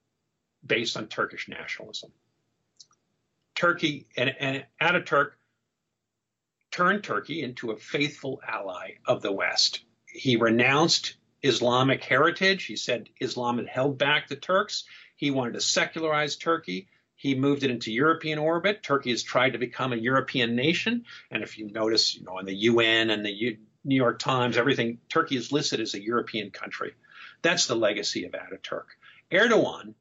based 0.65 0.97
on 0.97 1.07
Turkish 1.07 1.49
nationalism. 1.49 2.11
Turkey 3.55 4.07
and, 4.17 4.35
and 4.39 4.65
Ataturk 4.81 5.33
turned 6.71 7.05
Turkey 7.05 7.43
into 7.43 7.73
a 7.73 7.77
faithful 7.77 8.41
ally 8.47 8.93
of 9.07 9.23
the 9.23 9.33
West. 9.33 9.83
He 10.07 10.37
renounced 10.37 11.17
Islamic 11.43 12.03
heritage. 12.05 12.65
He 12.65 12.77
said 12.77 13.09
Islam 13.21 13.59
had 13.59 13.67
held 13.67 13.99
back 13.99 14.29
the 14.29 14.37
Turks. 14.37 14.85
He 15.17 15.31
wanted 15.31 15.55
to 15.55 15.61
secularize 15.61 16.37
Turkey. 16.37 16.89
He 17.21 17.35
moved 17.35 17.65
it 17.65 17.71
into 17.71 17.93
European 17.93 18.39
orbit. 18.39 18.83
Turkey 18.83 19.11
has 19.11 19.23
tried 19.23 19.51
to 19.51 19.59
become 19.59 19.93
a 19.93 19.97
European 19.97 20.57
nation. 20.57 21.05
And 21.31 21.43
if 21.43 21.59
you 21.59 21.71
notice, 21.71 22.15
you 22.15 22.25
know, 22.25 22.39
in 22.39 22.47
the 22.47 22.55
UN 22.55 23.11
and 23.11 23.23
the 23.23 23.31
U- 23.31 23.59
New 23.85 23.95
York 23.95 24.19
Times, 24.19 24.57
everything, 24.57 25.01
Turkey 25.11 25.37
is 25.37 25.53
listed 25.53 25.81
as 25.81 25.93
a 25.93 26.03
European 26.03 26.51
country. 26.51 26.95
That's 27.43 27.67
the 27.67 27.75
legacy 27.75 28.25
of 28.25 28.33
Ataturk. 28.33 28.87
Erdogan, 29.31 29.93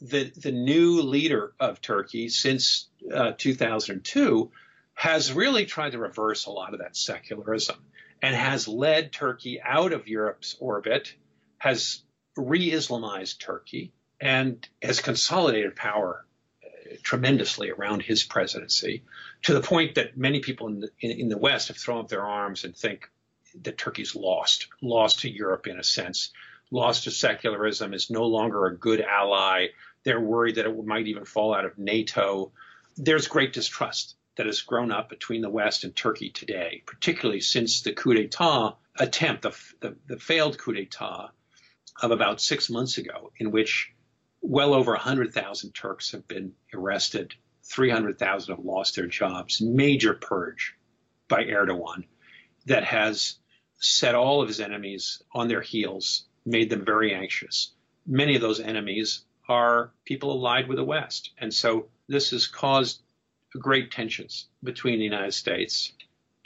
the, 0.00 0.24
the 0.24 0.50
new 0.50 1.02
leader 1.02 1.54
of 1.60 1.80
Turkey 1.80 2.28
since 2.28 2.88
uh, 3.14 3.34
2002, 3.38 4.50
has 4.94 5.32
really 5.32 5.66
tried 5.66 5.92
to 5.92 5.98
reverse 5.98 6.46
a 6.46 6.50
lot 6.50 6.74
of 6.74 6.80
that 6.80 6.96
secularism 6.96 7.76
and 8.20 8.34
has 8.34 8.66
led 8.66 9.12
Turkey 9.12 9.60
out 9.62 9.92
of 9.92 10.08
Europe's 10.08 10.56
orbit, 10.58 11.14
has 11.58 12.02
re 12.36 12.72
Islamized 12.72 13.38
Turkey, 13.38 13.92
and 14.24 14.66
has 14.82 15.00
consolidated 15.00 15.76
power 15.76 16.24
uh, 16.64 16.96
tremendously 17.02 17.70
around 17.70 18.00
his 18.00 18.24
presidency 18.24 19.04
to 19.42 19.52
the 19.52 19.60
point 19.60 19.96
that 19.96 20.16
many 20.16 20.40
people 20.40 20.66
in 20.68 20.80
the, 20.80 20.90
in, 20.98 21.28
the 21.28 21.36
West 21.36 21.68
have 21.68 21.76
thrown 21.76 22.00
up 22.00 22.08
their 22.08 22.24
arms 22.24 22.64
and 22.64 22.74
think 22.74 23.10
that 23.62 23.76
Turkey's 23.76 24.16
lost, 24.16 24.68
lost 24.80 25.20
to 25.20 25.30
Europe 25.30 25.66
in 25.66 25.78
a 25.78 25.84
sense, 25.84 26.32
lost 26.70 27.04
to 27.04 27.10
secularism, 27.10 27.92
is 27.92 28.08
no 28.08 28.24
longer 28.24 28.64
a 28.64 28.76
good 28.76 29.02
ally. 29.02 29.66
They're 30.04 30.18
worried 30.18 30.54
that 30.54 30.66
it 30.66 30.86
might 30.86 31.06
even 31.06 31.26
fall 31.26 31.54
out 31.54 31.66
of 31.66 31.76
NATO. 31.76 32.50
There's 32.96 33.28
great 33.28 33.52
distrust 33.52 34.16
that 34.36 34.46
has 34.46 34.62
grown 34.62 34.90
up 34.90 35.10
between 35.10 35.42
the 35.42 35.50
West 35.50 35.84
and 35.84 35.94
Turkey 35.94 36.30
today, 36.30 36.82
particularly 36.86 37.40
since 37.40 37.82
the 37.82 37.92
coup 37.92 38.14
d'etat 38.14 38.76
attempt, 38.98 39.42
the, 39.42 39.54
the, 39.80 39.96
the 40.06 40.18
failed 40.18 40.56
coup 40.56 40.72
d'etat 40.72 41.28
of 42.02 42.10
about 42.10 42.40
six 42.40 42.70
months 42.70 42.96
ago, 42.96 43.30
in 43.38 43.50
which 43.50 43.93
well 44.44 44.74
over 44.74 44.92
100,000 44.92 45.72
Turks 45.72 46.12
have 46.12 46.28
been 46.28 46.52
arrested, 46.74 47.34
300,000 47.64 48.54
have 48.54 48.64
lost 48.64 48.94
their 48.94 49.06
jobs. 49.06 49.60
Major 49.60 50.14
purge 50.14 50.74
by 51.28 51.44
Erdogan 51.44 52.04
that 52.66 52.84
has 52.84 53.36
set 53.78 54.14
all 54.14 54.42
of 54.42 54.48
his 54.48 54.60
enemies 54.60 55.22
on 55.32 55.48
their 55.48 55.62
heels, 55.62 56.26
made 56.44 56.68
them 56.70 56.84
very 56.84 57.14
anxious. 57.14 57.72
Many 58.06 58.34
of 58.34 58.42
those 58.42 58.60
enemies 58.60 59.24
are 59.48 59.92
people 60.04 60.32
allied 60.32 60.68
with 60.68 60.76
the 60.76 60.84
West. 60.84 61.30
And 61.38 61.52
so 61.52 61.88
this 62.06 62.30
has 62.30 62.46
caused 62.46 63.02
great 63.58 63.90
tensions 63.90 64.48
between 64.62 64.98
the 64.98 65.04
United 65.04 65.32
States 65.32 65.92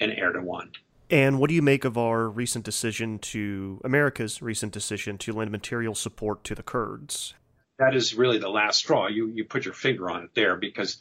and 0.01 0.13
Erdogan. 0.13 0.71
And 1.11 1.41
what 1.41 1.49
do 1.49 1.55
you 1.55 1.63
make 1.63 1.85
of 1.85 1.99
our 1.99 2.29
recent 2.29 2.65
decision 2.65 3.19
to 3.21 3.81
America's 3.83 4.41
recent 4.41 4.73
decision 4.73 5.19
to 5.19 5.33
lend 5.33 5.51
material 5.51 5.95
support 5.95 6.45
to 6.45 6.55
the 6.55 6.63
Kurds? 6.63 7.35
That 7.79 7.95
is 7.95 8.15
really 8.15 8.39
the 8.39 8.49
last 8.49 8.79
straw. 8.79 9.07
You 9.09 9.29
you 9.29 9.45
put 9.45 9.65
your 9.65 9.75
finger 9.75 10.11
on 10.11 10.25
it 10.25 10.31
there 10.35 10.57
because 10.57 10.99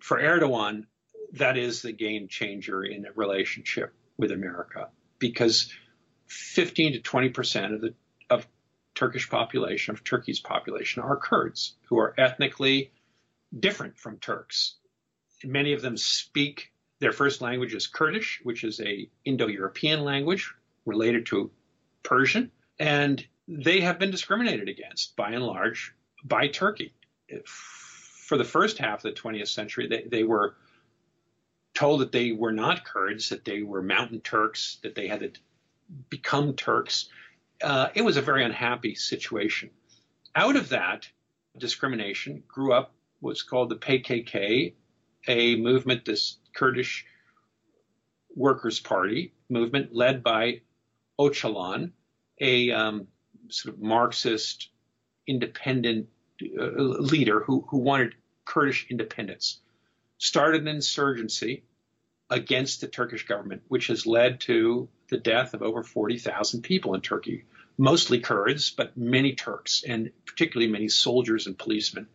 for 0.00 0.18
Erdogan, 0.18 0.86
that 1.32 1.56
is 1.56 1.82
the 1.82 1.92
game 1.92 2.28
changer 2.28 2.84
in 2.84 3.06
a 3.06 3.12
relationship 3.12 3.92
with 4.16 4.30
America 4.30 4.88
because 5.18 5.72
15 6.26 6.94
to 6.94 7.00
20 7.00 7.28
percent 7.30 7.74
of 7.74 7.80
the 7.80 7.94
of 8.30 8.46
Turkish 8.94 9.28
population 9.28 9.94
of 9.94 10.04
Turkey's 10.04 10.40
population 10.40 11.02
are 11.02 11.16
Kurds 11.16 11.74
who 11.88 11.98
are 11.98 12.14
ethnically 12.18 12.92
different 13.58 13.98
from 13.98 14.18
Turks. 14.18 14.76
Many 15.42 15.72
of 15.72 15.82
them 15.82 15.96
speak 15.96 16.72
their 17.00 17.12
first 17.12 17.40
language 17.40 17.74
is 17.74 17.86
Kurdish, 17.86 18.40
which 18.44 18.64
is 18.64 18.80
a 18.80 19.08
Indo-European 19.24 20.00
language 20.04 20.54
related 20.86 21.26
to 21.26 21.50
Persian, 22.02 22.50
and 22.78 23.24
they 23.46 23.80
have 23.80 23.98
been 23.98 24.10
discriminated 24.10 24.68
against 24.68 25.16
by 25.16 25.30
and 25.30 25.44
large 25.44 25.94
by 26.24 26.48
Turkey. 26.48 26.94
For 27.44 28.38
the 28.38 28.44
first 28.44 28.78
half 28.78 29.04
of 29.04 29.14
the 29.14 29.20
20th 29.20 29.48
century, 29.48 29.86
they, 29.86 30.02
they 30.02 30.22
were 30.22 30.56
told 31.74 32.00
that 32.00 32.12
they 32.12 32.32
were 32.32 32.52
not 32.52 32.84
Kurds, 32.84 33.28
that 33.28 33.44
they 33.44 33.62
were 33.62 33.82
mountain 33.82 34.20
Turks, 34.20 34.78
that 34.82 34.94
they 34.94 35.08
had 35.08 35.20
to 35.20 35.32
become 36.08 36.54
Turks. 36.54 37.08
Uh, 37.62 37.88
it 37.94 38.02
was 38.02 38.16
a 38.16 38.22
very 38.22 38.44
unhappy 38.44 38.94
situation. 38.94 39.70
out 40.34 40.56
of 40.56 40.70
that 40.70 41.08
discrimination 41.58 42.42
grew 42.48 42.72
up 42.72 42.94
what's 43.20 43.42
called 43.42 43.68
the 43.68 43.76
PKK, 43.76 44.74
a 45.28 45.56
movement, 45.56 46.04
this 46.04 46.38
Kurdish 46.54 47.06
Workers' 48.34 48.80
Party 48.80 49.32
movement 49.48 49.94
led 49.94 50.22
by 50.22 50.60
Öcalan, 51.18 51.92
a 52.40 52.70
um, 52.72 53.06
sort 53.48 53.74
of 53.74 53.82
Marxist 53.82 54.68
independent 55.26 56.08
uh, 56.42 56.64
leader 56.64 57.40
who, 57.40 57.64
who 57.68 57.78
wanted 57.78 58.14
Kurdish 58.44 58.86
independence, 58.90 59.60
started 60.18 60.62
an 60.62 60.68
insurgency 60.68 61.64
against 62.30 62.80
the 62.80 62.88
Turkish 62.88 63.26
government, 63.26 63.62
which 63.68 63.88
has 63.88 64.06
led 64.06 64.40
to 64.40 64.88
the 65.08 65.18
death 65.18 65.54
of 65.54 65.62
over 65.62 65.82
40,000 65.82 66.62
people 66.62 66.94
in 66.94 67.00
Turkey, 67.00 67.44
mostly 67.76 68.20
Kurds, 68.20 68.70
but 68.70 68.96
many 68.96 69.34
Turks, 69.34 69.84
and 69.86 70.10
particularly 70.26 70.70
many 70.70 70.88
soldiers 70.88 71.46
and 71.46 71.58
policemen. 71.58 72.06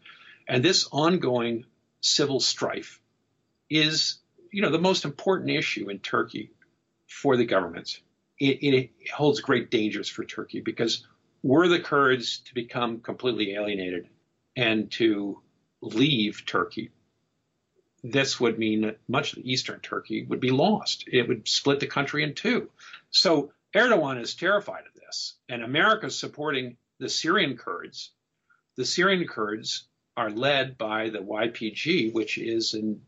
And 0.48 0.64
this 0.64 0.88
ongoing 0.92 1.66
civil 2.02 2.40
strife 2.40 3.00
is, 3.70 4.18
you 4.52 4.62
know, 4.62 4.72
the 4.72 4.80
most 4.80 5.06
important 5.06 5.52
issue 5.52 5.90
in 5.90 6.00
Turkey 6.00 6.52
for 7.08 7.38
the 7.38 7.46
government. 7.46 8.02
It, 8.40 8.64
it 8.64 8.90
holds 9.14 9.42
great 9.42 9.70
dangers 9.70 10.10
for 10.10 10.24
Turkey 10.24 10.62
because 10.62 11.06
were 11.44 11.68
the 11.68 11.80
Kurds 11.80 12.40
to 12.40 12.54
become 12.54 13.00
completely 13.00 13.54
alienated 13.54 14.10
and 14.56 14.92
to 14.92 15.42
leave 15.82 16.46
Turkey, 16.46 16.92
this 18.04 18.40
would 18.40 18.58
mean 18.58 18.82
that 18.82 19.00
much 19.08 19.34
of 19.34 19.40
eastern 19.40 19.80
Turkey 19.80 20.26
would 20.26 20.40
be 20.40 20.52
lost. 20.52 21.06
It 21.08 21.28
would 21.28 21.48
split 21.48 21.80
the 21.80 21.88
country 21.88 22.24
in 22.24 22.34
two. 22.34 22.70
So 23.12 23.52
Erdogan 23.74 24.22
is 24.22 24.36
terrified 24.36 24.86
of 24.88 25.00
this, 25.00 25.36
and 25.48 25.64
America 25.64 26.08
is 26.08 26.18
supporting 26.18 26.78
the 26.98 27.10
Syrian 27.10 27.58
Kurds. 27.58 28.12
The 28.76 28.86
Syrian 28.86 29.28
Kurds 29.28 29.86
are 30.16 30.30
led 30.30 30.78
by 30.78 31.10
the 31.10 31.20
YPG, 31.20 32.14
which 32.14 32.38
is 32.38 32.74
an 32.74 33.02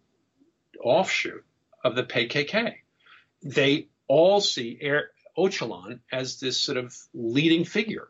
offshoot 0.80 1.44
of 1.84 1.96
the 1.96 2.04
PKK. 2.04 2.76
They 3.44 3.88
all 4.08 4.40
see 4.42 4.80
er- 4.84 5.12
Öcalan 5.38 6.00
as 6.12 6.40
this 6.40 6.58
sort 6.58 6.78
of 6.78 6.96
leading 7.14 7.64
figure 7.64 8.10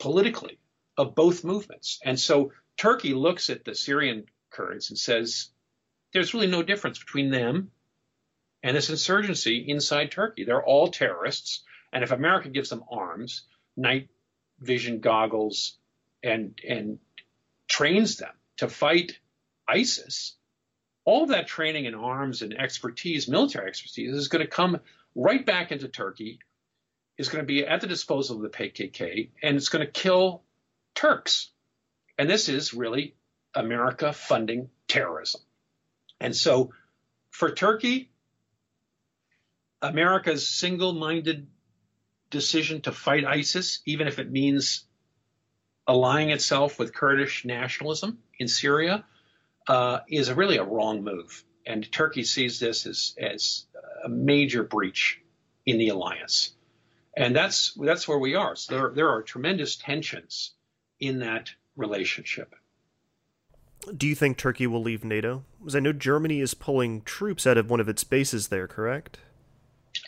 politically 0.00 0.58
of 0.98 1.14
both 1.14 1.44
movements. 1.44 2.00
And 2.04 2.18
so 2.18 2.52
Turkey 2.76 3.14
looks 3.14 3.50
at 3.50 3.64
the 3.64 3.74
Syrian 3.74 4.24
Kurds 4.50 4.90
and 4.90 4.98
says, 4.98 5.50
there's 6.12 6.34
really 6.34 6.48
no 6.48 6.62
difference 6.62 6.98
between 6.98 7.30
them 7.30 7.70
and 8.62 8.76
this 8.76 8.90
insurgency 8.90 9.64
inside 9.68 10.10
Turkey. 10.10 10.44
They're 10.44 10.64
all 10.64 10.88
terrorists. 10.88 11.62
And 11.92 12.02
if 12.02 12.10
America 12.10 12.48
gives 12.48 12.70
them 12.70 12.84
arms, 12.90 13.42
night 13.76 14.08
vision 14.58 15.00
goggles, 15.00 15.78
and, 16.22 16.58
and 16.68 16.98
trains 17.68 18.16
them 18.16 18.32
to 18.58 18.68
fight 18.68 19.18
ISIS, 19.68 20.36
all 21.04 21.26
that 21.26 21.46
training 21.46 21.86
and 21.86 21.96
arms 21.96 22.42
and 22.42 22.54
expertise, 22.58 23.28
military 23.28 23.68
expertise, 23.68 24.14
is 24.14 24.28
going 24.28 24.44
to 24.44 24.50
come 24.50 24.80
right 25.14 25.44
back 25.44 25.72
into 25.72 25.88
Turkey, 25.88 26.40
is 27.20 27.28
going 27.28 27.42
to 27.42 27.46
be 27.46 27.66
at 27.66 27.82
the 27.82 27.86
disposal 27.86 28.36
of 28.36 28.42
the 28.42 28.48
PKK, 28.48 29.28
and 29.42 29.54
it's 29.54 29.68
going 29.68 29.84
to 29.84 29.92
kill 29.92 30.42
Turks. 30.94 31.50
And 32.16 32.30
this 32.30 32.48
is 32.48 32.72
really 32.72 33.14
America 33.54 34.14
funding 34.14 34.70
terrorism. 34.88 35.42
And 36.18 36.34
so 36.34 36.70
for 37.28 37.50
Turkey, 37.50 38.10
America's 39.82 40.48
single 40.48 40.94
minded 40.94 41.46
decision 42.30 42.80
to 42.82 42.92
fight 42.92 43.26
ISIS, 43.26 43.80
even 43.84 44.08
if 44.08 44.18
it 44.18 44.30
means 44.30 44.86
allying 45.86 46.30
itself 46.30 46.78
with 46.78 46.94
Kurdish 46.94 47.44
nationalism 47.44 48.18
in 48.38 48.48
Syria, 48.48 49.04
uh, 49.68 49.98
is 50.08 50.30
a 50.30 50.34
really 50.34 50.56
a 50.56 50.64
wrong 50.64 51.04
move. 51.04 51.44
And 51.66 51.92
Turkey 51.92 52.24
sees 52.24 52.58
this 52.60 52.86
as, 52.86 53.14
as 53.20 53.66
a 54.06 54.08
major 54.08 54.62
breach 54.62 55.20
in 55.66 55.76
the 55.76 55.90
alliance. 55.90 56.54
And 57.16 57.34
that's, 57.34 57.74
that's 57.74 58.06
where 58.06 58.18
we 58.18 58.34
are. 58.34 58.54
So 58.56 58.74
there, 58.74 58.92
there 58.94 59.08
are 59.10 59.22
tremendous 59.22 59.76
tensions 59.76 60.52
in 60.98 61.20
that 61.20 61.50
relationship. 61.76 62.54
Do 63.96 64.06
you 64.06 64.14
think 64.14 64.36
Turkey 64.36 64.66
will 64.66 64.82
leave 64.82 65.04
NATO? 65.04 65.44
Because 65.58 65.74
I 65.74 65.80
know 65.80 65.92
Germany 65.92 66.40
is 66.40 66.54
pulling 66.54 67.02
troops 67.02 67.46
out 67.46 67.56
of 67.56 67.70
one 67.70 67.80
of 67.80 67.88
its 67.88 68.04
bases 68.04 68.48
there, 68.48 68.68
correct? 68.68 69.18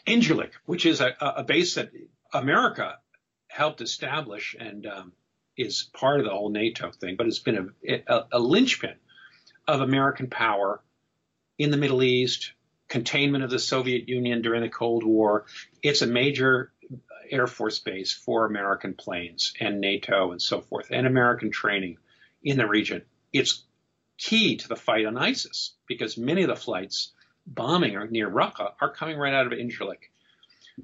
Incirlik, 0.06 0.52
which 0.66 0.86
is 0.86 1.00
a, 1.00 1.14
a 1.20 1.42
base 1.42 1.74
that 1.74 1.90
America 2.32 2.98
helped 3.48 3.80
establish 3.80 4.54
and 4.58 4.86
um, 4.86 5.12
is 5.56 5.88
part 5.94 6.20
of 6.20 6.26
the 6.26 6.32
whole 6.32 6.50
NATO 6.50 6.90
thing, 6.90 7.16
but 7.16 7.26
it's 7.26 7.38
been 7.38 7.72
a, 7.88 8.02
a, 8.06 8.26
a 8.32 8.38
linchpin 8.38 8.94
of 9.66 9.80
American 9.80 10.28
power 10.28 10.82
in 11.58 11.70
the 11.70 11.76
Middle 11.76 12.02
East, 12.02 12.52
containment 12.88 13.44
of 13.44 13.50
the 13.50 13.58
Soviet 13.58 14.08
Union 14.08 14.42
during 14.42 14.62
the 14.62 14.68
Cold 14.68 15.04
War. 15.04 15.46
It's 15.82 16.02
a 16.02 16.06
major 16.06 16.72
Air 17.32 17.46
Force 17.46 17.78
base 17.78 18.12
for 18.12 18.44
American 18.44 18.94
planes 18.94 19.54
and 19.58 19.80
NATO 19.80 20.30
and 20.32 20.40
so 20.40 20.60
forth, 20.60 20.88
and 20.90 21.06
American 21.06 21.50
training 21.50 21.96
in 22.44 22.58
the 22.58 22.66
region 22.66 23.02
it's 23.32 23.64
key 24.18 24.56
to 24.56 24.68
the 24.68 24.76
fight 24.76 25.06
on 25.06 25.16
ISIS 25.16 25.74
because 25.86 26.16
many 26.16 26.42
of 26.42 26.48
the 26.48 26.56
flights 26.56 27.12
bombing 27.46 27.98
near 28.10 28.30
Raqqa 28.30 28.74
are 28.80 28.92
coming 28.92 29.16
right 29.16 29.34
out 29.34 29.46
of 29.46 29.52
Incirlik. 29.52 30.10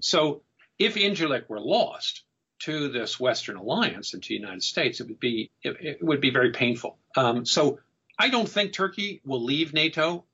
So 0.00 0.42
if 0.78 0.94
Incirlik 0.94 1.48
were 1.48 1.60
lost 1.60 2.22
to 2.60 2.88
this 2.88 3.20
Western 3.20 3.56
alliance 3.56 4.14
and 4.14 4.22
to 4.22 4.28
the 4.28 4.34
United 4.34 4.62
States, 4.62 5.00
it 5.00 5.08
would 5.08 5.20
be 5.20 5.50
it, 5.62 5.76
it 5.80 6.02
would 6.02 6.20
be 6.20 6.30
very 6.30 6.50
painful. 6.50 6.98
Um, 7.16 7.44
so 7.44 7.78
I 8.18 8.30
don't 8.30 8.48
think 8.48 8.72
Turkey 8.72 9.20
will 9.24 9.42
leave 9.42 9.72
NATO. 9.72 10.24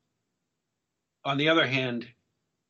On 1.24 1.36
the 1.36 1.50
other 1.50 1.66
hand, 1.66 2.06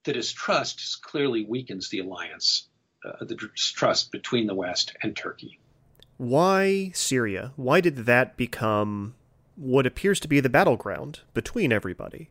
the 0.04 0.12
distrust 0.12 1.02
clearly 1.02 1.44
weakens 1.44 1.88
the 1.88 2.00
alliance, 2.00 2.68
uh, 3.04 3.24
the 3.24 3.34
distrust 3.34 4.12
between 4.12 4.46
the 4.46 4.54
West 4.54 4.96
and 5.02 5.16
Turkey. 5.16 5.58
Why 6.16 6.90
Syria? 6.94 7.52
Why 7.56 7.80
did 7.80 8.06
that 8.06 8.36
become 8.36 9.14
what 9.56 9.86
appears 9.86 10.20
to 10.20 10.28
be 10.28 10.40
the 10.40 10.48
battleground 10.48 11.20
between 11.32 11.72
everybody. 11.72 12.28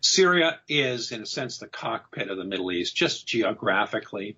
Syria 0.00 0.60
is, 0.68 1.12
in 1.12 1.22
a 1.22 1.26
sense, 1.26 1.58
the 1.58 1.66
cockpit 1.66 2.30
of 2.30 2.36
the 2.36 2.44
Middle 2.44 2.70
East, 2.72 2.94
just 2.94 3.26
geographically, 3.26 4.36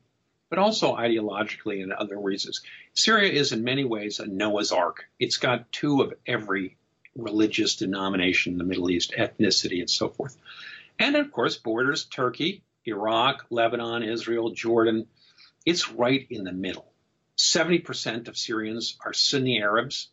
but 0.50 0.58
also 0.58 0.96
ideologically 0.96 1.82
and 1.82 1.92
other 1.92 2.18
reasons. 2.18 2.62
Syria 2.94 3.32
is, 3.32 3.52
in 3.52 3.64
many 3.64 3.84
ways, 3.84 4.18
a 4.20 4.26
Noah's 4.26 4.72
Ark. 4.72 5.06
It's 5.18 5.36
got 5.36 5.70
two 5.72 6.02
of 6.02 6.14
every 6.26 6.76
religious 7.16 7.76
denomination 7.76 8.52
in 8.52 8.58
the 8.58 8.64
Middle 8.64 8.90
East, 8.90 9.12
ethnicity, 9.16 9.80
and 9.80 9.90
so 9.90 10.08
forth. 10.08 10.36
And 10.98 11.16
of 11.16 11.32
course, 11.32 11.56
borders 11.56 12.04
Turkey, 12.04 12.62
Iraq, 12.84 13.44
Lebanon, 13.50 14.02
Israel, 14.02 14.50
Jordan. 14.50 15.06
It's 15.68 15.92
right 15.92 16.26
in 16.31 16.44
the 16.44 16.52
middle. 16.52 16.90
70% 17.37 18.28
of 18.28 18.38
Syrians 18.38 18.96
are 19.04 19.12
Sunni 19.12 19.61
Arabs, 19.61 20.09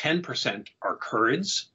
10% 0.00 0.66
are 0.82 0.96
Kurds, 0.96 1.68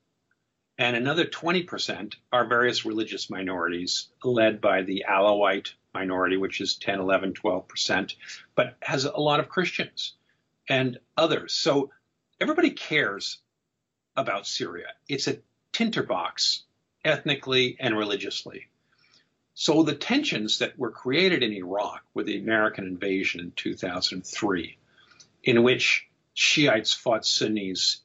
and 0.77 0.97
another 0.97 1.23
20% 1.23 2.15
are 2.33 2.45
various 2.45 2.83
religious 2.83 3.29
minorities 3.29 4.09
led 4.21 4.59
by 4.59 4.81
the 4.81 5.05
Alawite 5.09 5.69
minority, 5.93 6.35
which 6.35 6.59
is 6.59 6.75
10, 6.75 6.99
11, 6.99 7.35
12%, 7.35 8.15
but 8.53 8.75
has 8.81 9.05
a 9.05 9.17
lot 9.17 9.39
of 9.39 9.47
Christians 9.47 10.15
and 10.67 10.99
others. 11.15 11.53
So 11.53 11.89
everybody 12.41 12.71
cares 12.71 13.37
about 14.17 14.45
Syria. 14.45 14.87
It's 15.07 15.29
a 15.29 15.37
tinderbox 15.71 16.63
ethnically 17.05 17.77
and 17.79 17.97
religiously. 17.97 18.67
So 19.53 19.83
the 19.83 19.95
tensions 19.95 20.59
that 20.59 20.77
were 20.79 20.91
created 20.91 21.43
in 21.43 21.51
Iraq 21.51 22.03
with 22.13 22.25
the 22.25 22.39
American 22.39 22.85
invasion 22.85 23.41
in 23.41 23.51
2003, 23.51 24.77
in 25.43 25.63
which 25.63 26.07
Shiites 26.33 26.93
fought 26.93 27.25
Sunnis 27.25 28.01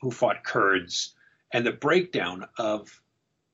who 0.00 0.10
fought 0.10 0.44
Kurds, 0.44 1.14
and 1.52 1.64
the 1.64 1.72
breakdown 1.72 2.46
of 2.58 3.00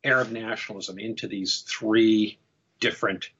Arab 0.02 0.30
nationalism 0.30 0.98
into 0.98 1.28
these 1.28 1.60
three 1.60 2.38
different 2.80 3.30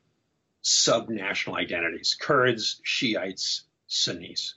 sub-national 0.63 1.57
identities, 1.57 2.17
Kurds, 2.21 2.81
Shiites, 2.83 3.65
Sunnis, 3.87 4.55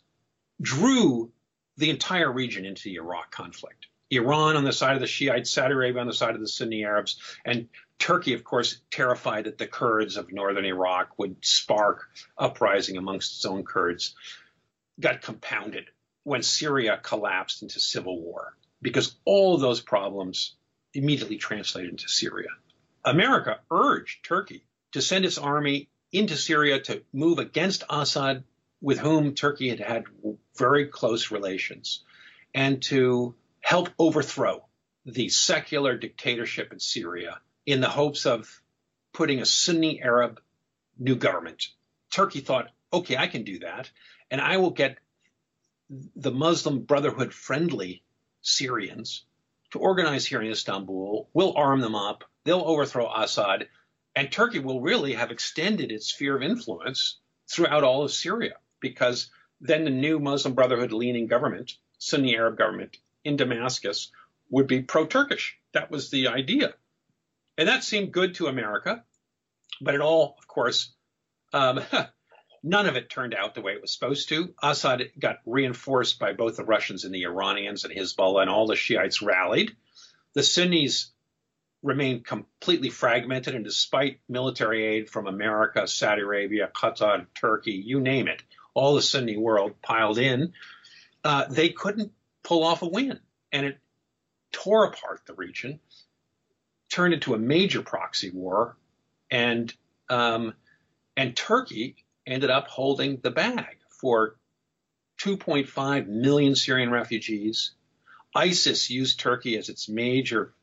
drew 0.61 1.31
the 1.77 1.89
entire 1.89 2.31
region 2.31 2.65
into 2.65 2.83
the 2.83 2.95
Iraq 2.95 3.31
conflict. 3.31 3.87
Iran 4.11 4.57
on 4.57 4.65
the 4.65 4.73
side 4.73 4.95
of 4.95 5.01
the 5.01 5.07
Shiites, 5.07 5.49
Saudi 5.49 5.73
Arabia 5.73 6.01
on 6.01 6.07
the 6.07 6.13
side 6.13 6.35
of 6.35 6.41
the 6.41 6.47
Sunni 6.47 6.83
Arabs, 6.83 7.17
and 7.45 7.69
Turkey, 7.97 8.33
of 8.33 8.43
course, 8.43 8.81
terrified 8.91 9.45
that 9.45 9.57
the 9.57 9.67
Kurds 9.67 10.17
of 10.17 10.33
northern 10.33 10.65
Iraq 10.65 11.17
would 11.17 11.37
spark 11.45 12.09
uprising 12.37 12.97
amongst 12.97 13.37
its 13.37 13.45
own 13.45 13.63
Kurds, 13.63 14.13
got 14.99 15.21
compounded 15.21 15.85
when 16.23 16.43
Syria 16.43 16.99
collapsed 17.01 17.61
into 17.61 17.79
civil 17.79 18.21
war, 18.21 18.57
because 18.81 19.15
all 19.23 19.57
those 19.57 19.79
problems 19.79 20.55
immediately 20.93 21.37
translated 21.37 21.91
into 21.91 22.09
Syria. 22.09 22.49
America 23.05 23.61
urged 23.71 24.25
Turkey 24.25 24.65
to 24.91 25.01
send 25.01 25.23
its 25.25 25.37
army 25.37 25.89
into 26.11 26.35
Syria 26.35 26.81
to 26.81 27.01
move 27.13 27.39
against 27.39 27.85
Assad, 27.89 28.43
with 28.81 28.99
whom 28.99 29.35
Turkey 29.35 29.69
had 29.69 29.79
had 29.79 30.03
very 30.57 30.87
close 30.87 31.31
relations. 31.31 32.03
and 32.53 32.81
to 32.81 33.33
help 33.61 33.89
overthrow 33.97 34.65
the 35.05 35.29
secular 35.29 35.97
dictatorship 35.97 36.73
in 36.73 36.79
Syria 36.79 37.39
in 37.65 37.79
the 37.81 37.89
hopes 37.89 38.25
of 38.25 38.61
putting 39.13 39.39
a 39.39 39.45
Sunni 39.45 40.01
Arab 40.01 40.41
new 40.97 41.15
government. 41.15 41.67
Turkey 42.11 42.41
thought, 42.41 42.69
okay, 42.91 43.17
I 43.17 43.27
can 43.27 43.43
do 43.43 43.59
that, 43.59 43.89
and 44.29 44.41
I 44.41 44.57
will 44.57 44.71
get 44.71 44.97
the 46.15 46.31
Muslim 46.31 46.81
Brotherhood 46.81 47.33
friendly 47.33 48.03
Syrians 48.41 49.25
to 49.71 49.79
organize 49.79 50.25
here 50.25 50.41
in 50.41 50.51
Istanbul. 50.51 51.29
We'll 51.33 51.55
arm 51.55 51.81
them 51.81 51.95
up. 51.95 52.23
They'll 52.43 52.61
overthrow 52.61 53.11
Assad. 53.13 53.67
And 54.15 54.31
Turkey 54.31 54.59
will 54.59 54.81
really 54.81 55.13
have 55.13 55.31
extended 55.31 55.91
its 55.91 56.07
sphere 56.07 56.35
of 56.35 56.43
influence 56.43 57.17
throughout 57.47 57.83
all 57.83 58.03
of 58.03 58.11
Syria 58.11 58.55
because 58.79 59.29
then 59.61 59.85
the 59.85 59.89
new 59.89 60.19
Muslim 60.19 60.53
Brotherhood 60.53 60.91
leaning 60.91 61.27
government, 61.27 61.73
Sunni 61.97 62.35
Arab 62.35 62.57
government 62.57 62.97
in 63.23 63.37
Damascus, 63.37 64.11
would 64.49 64.67
be 64.67 64.81
pro 64.81 65.05
Turkish. 65.05 65.57
That 65.73 65.91
was 65.91 66.09
the 66.09 66.27
idea. 66.27 66.73
And 67.57 67.67
that 67.67 67.83
seemed 67.83 68.11
good 68.11 68.35
to 68.35 68.47
America. 68.47 69.03
But 69.79 69.95
it 69.95 70.01
all, 70.01 70.35
of 70.37 70.47
course, 70.47 70.91
um, 71.53 71.81
none 72.63 72.87
of 72.87 72.95
it 72.95 73.09
turned 73.09 73.33
out 73.33 73.55
the 73.55 73.61
way 73.61 73.73
it 73.73 73.81
was 73.81 73.93
supposed 73.93 74.29
to. 74.29 74.53
Assad 74.61 75.11
got 75.17 75.39
reinforced 75.45 76.19
by 76.19 76.33
both 76.33 76.57
the 76.57 76.65
Russians 76.65 77.05
and 77.05 77.13
the 77.13 77.25
Iranians 77.25 77.83
and 77.83 77.93
Hezbollah, 77.93 78.41
and 78.41 78.49
all 78.49 78.67
the 78.67 78.75
Shiites 78.75 79.21
rallied. 79.21 79.75
The 80.33 80.43
Sunnis 80.43 81.11
remained 81.83 82.25
completely 82.25 82.89
fragmented, 82.89 83.55
and 83.55 83.65
despite 83.65 84.19
military 84.29 84.85
aid 84.85 85.09
from 85.09 85.27
America, 85.27 85.87
Saudi 85.87 86.21
Arabia, 86.21 86.69
Qatar, 86.73 87.25
Turkey, 87.33 87.71
you 87.71 87.99
name 87.99 88.27
it, 88.27 88.43
all 88.73 88.95
the 88.95 89.01
Sunni 89.01 89.37
world 89.37 89.81
piled 89.81 90.19
in, 90.19 90.53
uh, 91.23 91.45
they 91.49 91.69
couldn't 91.69 92.11
pull 92.43 92.63
off 92.63 92.81
a 92.81 92.87
win. 92.87 93.19
And 93.51 93.65
it 93.65 93.77
tore 94.51 94.85
apart 94.85 95.21
the 95.25 95.33
region, 95.33 95.79
turned 96.89 97.13
into 97.13 97.33
a 97.33 97.39
major 97.39 97.81
proxy 97.81 98.29
war, 98.29 98.77
and 99.29 99.73
um, 100.09 100.53
and 101.15 101.35
Turkey 101.35 101.95
ended 102.25 102.49
up 102.49 102.67
holding 102.67 103.17
the 103.17 103.31
bag 103.31 103.77
for 103.99 104.35
2.5 105.21 106.07
million 106.07 106.55
Syrian 106.55 106.91
refugees. 106.91 107.71
ISIS 108.33 108.89
used 108.89 109.19
Turkey 109.19 109.57
as 109.57 109.69
its 109.69 109.89
major 109.89 110.53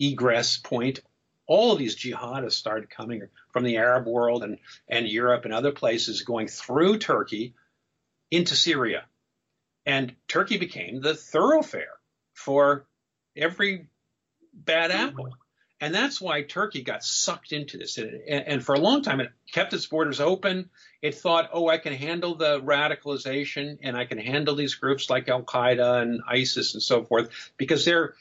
egress 0.00 0.56
point. 0.56 1.00
All 1.46 1.72
of 1.72 1.78
these 1.78 1.96
jihadists 1.96 2.52
started 2.52 2.88
coming 2.88 3.28
from 3.52 3.64
the 3.64 3.76
Arab 3.76 4.06
world 4.06 4.42
and, 4.42 4.58
and 4.88 5.06
Europe 5.06 5.44
and 5.44 5.52
other 5.52 5.72
places 5.72 6.22
going 6.22 6.48
through 6.48 6.98
Turkey 6.98 7.54
into 8.30 8.56
Syria. 8.56 9.04
And 9.86 10.14
Turkey 10.28 10.58
became 10.58 11.00
the 11.00 11.14
thoroughfare 11.14 11.92
for 12.32 12.86
every 13.36 13.88
bad 14.52 14.90
mm-hmm. 14.90 15.08
apple. 15.08 15.36
And 15.80 15.94
that's 15.94 16.20
why 16.20 16.42
Turkey 16.42 16.82
got 16.82 17.04
sucked 17.04 17.52
into 17.52 17.76
this. 17.76 17.98
And, 17.98 18.22
and, 18.28 18.64
for 18.64 18.74
a 18.74 18.78
long 18.78 19.02
time, 19.02 19.20
it 19.20 19.32
kept 19.52 19.74
its 19.74 19.84
borders 19.84 20.20
open. 20.20 20.70
It 21.02 21.16
thought, 21.16 21.50
oh, 21.52 21.68
I 21.68 21.78
can 21.78 21.92
handle 21.92 22.36
the 22.36 22.60
radicalization 22.60 23.78
and 23.82 23.96
I 23.96 24.06
can 24.06 24.18
handle 24.18 24.54
these 24.54 24.76
groups 24.76 25.10
like 25.10 25.28
Al 25.28 25.42
Qaeda 25.42 26.00
and 26.00 26.22
ISIS 26.26 26.74
and 26.74 26.82
so 26.82 27.04
forth 27.04 27.52
because 27.58 27.84
they're 27.84 28.14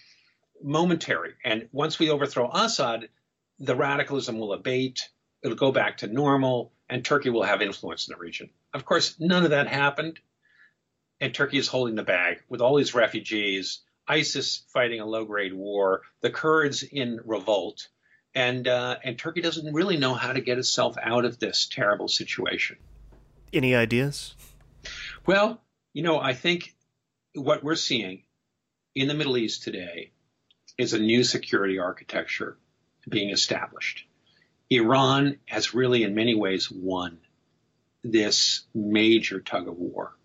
momentary. 0.61 1.35
And 1.45 1.69
once 1.71 1.99
we 1.99 2.09
overthrow 2.09 2.49
Assad, 2.51 3.07
the 3.59 3.75
radicalism 3.75 4.39
will 4.39 4.53
abate, 4.53 5.09
it'll 5.41 5.55
go 5.55 5.71
back 5.71 5.97
to 5.97 6.07
normal, 6.07 6.73
and 6.89 7.05
Turkey 7.05 7.29
will 7.29 7.43
have 7.43 7.61
influence 7.61 8.07
in 8.07 8.13
the 8.13 8.19
region. 8.19 8.49
Of 8.73 8.83
course, 8.83 9.15
none 9.19 9.43
of 9.43 9.51
that 9.51 9.67
happened. 9.67 10.19
And 11.19 11.33
Turkey 11.33 11.57
is 11.57 11.67
holding 11.67 11.95
the 11.95 12.03
bag 12.03 12.41
with 12.49 12.61
all 12.61 12.75
these 12.75 12.93
refugees, 12.93 13.81
ISIS 14.07 14.63
fighting 14.73 14.99
a 14.99 15.05
low 15.05 15.25
grade 15.25 15.53
war, 15.53 16.01
the 16.21 16.29
Kurds 16.29 16.83
in 16.83 17.19
revolt. 17.25 17.87
And, 18.35 18.67
uh, 18.67 18.97
and 19.03 19.17
Turkey 19.17 19.41
doesn't 19.41 19.73
really 19.73 19.97
know 19.97 20.13
how 20.13 20.33
to 20.33 20.41
get 20.41 20.57
itself 20.57 20.95
out 21.01 21.23
of 21.23 21.39
this 21.39 21.67
terrible 21.67 22.07
situation. 22.07 22.77
Any 23.53 23.75
ideas? 23.75 24.35
Well, 25.25 25.61
you 25.93 26.01
know, 26.01 26.19
I 26.19 26.33
think 26.33 26.73
what 27.35 27.63
we're 27.63 27.75
seeing 27.75 28.23
in 28.95 29.07
the 29.07 29.13
Middle 29.13 29.37
East 29.37 29.63
today 29.63 30.11
is 30.77 30.93
a 30.93 30.99
new 30.99 31.23
security 31.23 31.79
architecture 31.79 32.57
being 33.07 33.29
established. 33.29 34.05
Iran 34.69 35.37
has 35.45 35.73
really, 35.73 36.03
in 36.03 36.15
many 36.15 36.35
ways, 36.35 36.71
won 36.71 37.19
this 38.03 38.65
major 38.73 39.39
tug 39.39 39.67
of 39.67 39.77
war. 39.77 40.15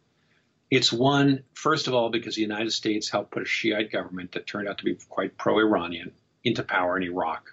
It's 0.70 0.92
won, 0.92 1.44
first 1.54 1.87
of 1.87 1.94
all, 1.94 2.11
because 2.11 2.35
the 2.35 2.42
United 2.42 2.72
States 2.72 3.09
helped 3.09 3.31
put 3.31 3.42
a 3.42 3.46
Shiite 3.46 3.90
government 3.90 4.33
that 4.33 4.46
turned 4.46 4.68
out 4.68 4.78
to 4.78 4.85
be 4.85 4.96
quite 5.09 5.38
pro 5.38 5.59
Iranian 5.59 6.12
into 6.44 6.62
power 6.62 6.96
in 6.96 7.02
Iraq, 7.02 7.50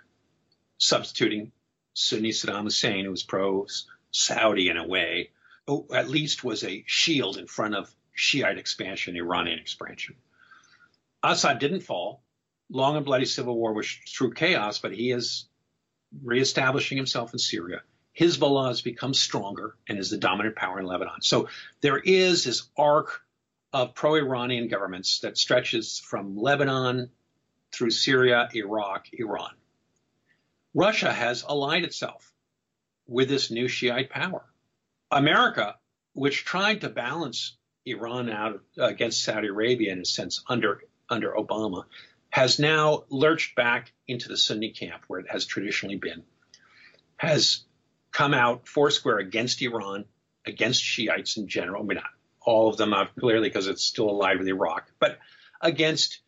substituting 0.77 1.51
Sunni 1.93 2.31
Saddam 2.31 2.63
Hussein, 2.63 3.05
who 3.05 3.11
was 3.11 3.23
pro 3.23 3.67
Saudi 4.11 4.69
in 4.69 4.77
a 4.77 4.87
way, 4.87 5.31
who 5.67 5.87
at 5.93 6.09
least 6.09 6.43
was 6.43 6.63
a 6.63 6.83
shield 6.87 7.37
in 7.37 7.47
front 7.47 7.75
of 7.75 7.93
Shiite 8.13 8.57
expansion, 8.57 9.15
Iranian 9.15 9.59
expansion. 9.59 10.15
Assad 11.23 11.59
didn't 11.59 11.81
fall 11.81 12.21
long 12.69 12.95
and 12.95 13.05
bloody 13.05 13.25
civil 13.25 13.55
war 13.55 13.73
was 13.73 13.87
through 14.07 14.33
chaos, 14.33 14.79
but 14.79 14.91
he 14.93 15.11
is 15.11 15.47
reestablishing 16.23 16.97
himself 16.97 17.33
in 17.33 17.39
Syria. 17.39 17.81
Hezbollah 18.19 18.69
has 18.69 18.81
become 18.81 19.13
stronger 19.13 19.75
and 19.87 19.99
is 19.99 20.09
the 20.09 20.17
dominant 20.17 20.55
power 20.55 20.79
in 20.79 20.85
Lebanon. 20.85 21.21
So 21.21 21.49
there 21.81 21.97
is 21.97 22.43
this 22.43 22.67
arc 22.77 23.21
of 23.73 23.93
pro-Iranian 23.93 24.69
governments 24.69 25.19
that 25.19 25.37
stretches 25.37 25.99
from 25.99 26.37
Lebanon 26.37 27.11
through 27.73 27.89
Syria, 27.89 28.47
Iraq, 28.53 29.07
Iran. 29.11 29.51
Russia 30.73 31.11
has 31.11 31.43
allied 31.43 31.83
itself 31.83 32.31
with 33.07 33.27
this 33.27 33.51
new 33.51 33.67
Shiite 33.67 34.09
power. 34.09 34.45
America, 35.11 35.75
which 36.13 36.45
tried 36.45 36.81
to 36.81 36.89
balance 36.89 37.57
Iran 37.85 38.29
out 38.29 38.61
against 38.77 39.23
Saudi 39.23 39.47
Arabia 39.47 39.91
in 39.91 39.99
a 39.99 40.05
sense 40.05 40.43
under 40.47 40.81
under 41.09 41.33
Obama, 41.33 41.83
has 42.29 42.59
now 42.59 43.03
lurched 43.09 43.55
back 43.55 43.93
into 44.07 44.27
the 44.27 44.37
Sunni 44.37 44.71
camp 44.71 45.03
where 45.07 45.19
it 45.19 45.29
has 45.29 45.45
traditionally 45.45 45.97
been, 45.97 46.23
has 47.17 47.63
come 48.15 48.33
out 48.33 48.65
foursquare 48.65 49.17
against 49.17 49.61
Iran, 49.61 50.05
against 50.45 50.81
Shiites 50.81 51.35
in 51.35 51.49
general. 51.49 51.83
I 51.83 51.85
mean, 51.85 51.95
not 51.97 52.05
all 52.39 52.69
of 52.69 52.77
them, 52.77 52.93
clearly, 53.19 53.49
because 53.49 53.67
it's 53.67 53.83
still 53.83 54.09
alive 54.09 54.39
with 54.39 54.47
Iraq, 54.47 54.89
but 54.99 55.19
against 55.59 56.21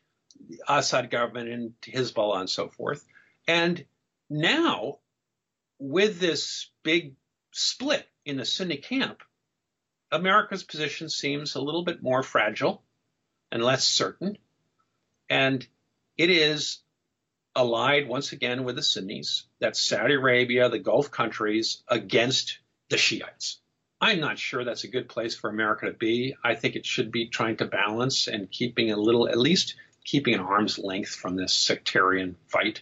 the 0.50 0.60
Assad 0.68 1.10
government 1.10 1.48
and 1.48 1.74
Hezbollah 1.82 2.42
and 2.42 2.50
so 2.50 2.68
forth. 2.68 3.06
And 3.48 3.86
now, 4.30 4.98
with 5.80 6.20
this 6.20 6.70
big 6.84 7.14
split 7.54 8.06
in 8.26 8.36
the 8.36 8.46
Sunni 8.46 8.78
camp, 8.78 9.24
America's 10.12 10.64
position 10.64 11.08
seems 11.08 11.56
a 11.56 11.62
little 11.62 11.86
bit 11.86 12.04
more 12.04 12.22
fragile 12.22 12.84
and 13.50 13.64
less 13.64 13.86
certain. 13.86 14.38
And 15.30 15.66
it 16.18 16.30
is 16.30 16.80
allied 17.58 18.08
once 18.08 18.32
again 18.32 18.64
with 18.64 18.76
the 18.76 18.84
Sunnis. 18.84 19.44
That's 19.60 19.82
Saudi 19.82 20.14
Arabia, 20.14 20.70
the 20.70 20.80
Gulf 20.80 21.12
countries 21.12 21.84
against 21.90 22.60
the 22.90 22.98
Shiites. 22.98 23.60
I'm 24.00 24.20
not 24.20 24.38
sure 24.38 24.64
that's 24.64 24.84
a 24.84 24.90
good 24.90 25.10
place 25.10 25.36
for 25.36 25.50
America 25.50 25.88
to 25.88 25.94
be. 25.94 26.36
I 26.44 26.54
think 26.54 26.76
it 26.76 26.86
should 26.86 27.12
be 27.12 27.30
trying 27.30 27.58
to 27.58 27.66
balance 27.66 28.28
and 28.28 28.52
keeping 28.52 28.92
a 28.92 28.96
little, 28.96 29.28
at 29.28 29.40
least 29.40 29.76
keeping 30.06 30.36
an 30.36 30.42
arm's 30.42 30.78
length 30.78 31.10
from 31.10 31.36
this 31.36 31.54
sectarian 31.54 32.36
fight. 32.48 32.82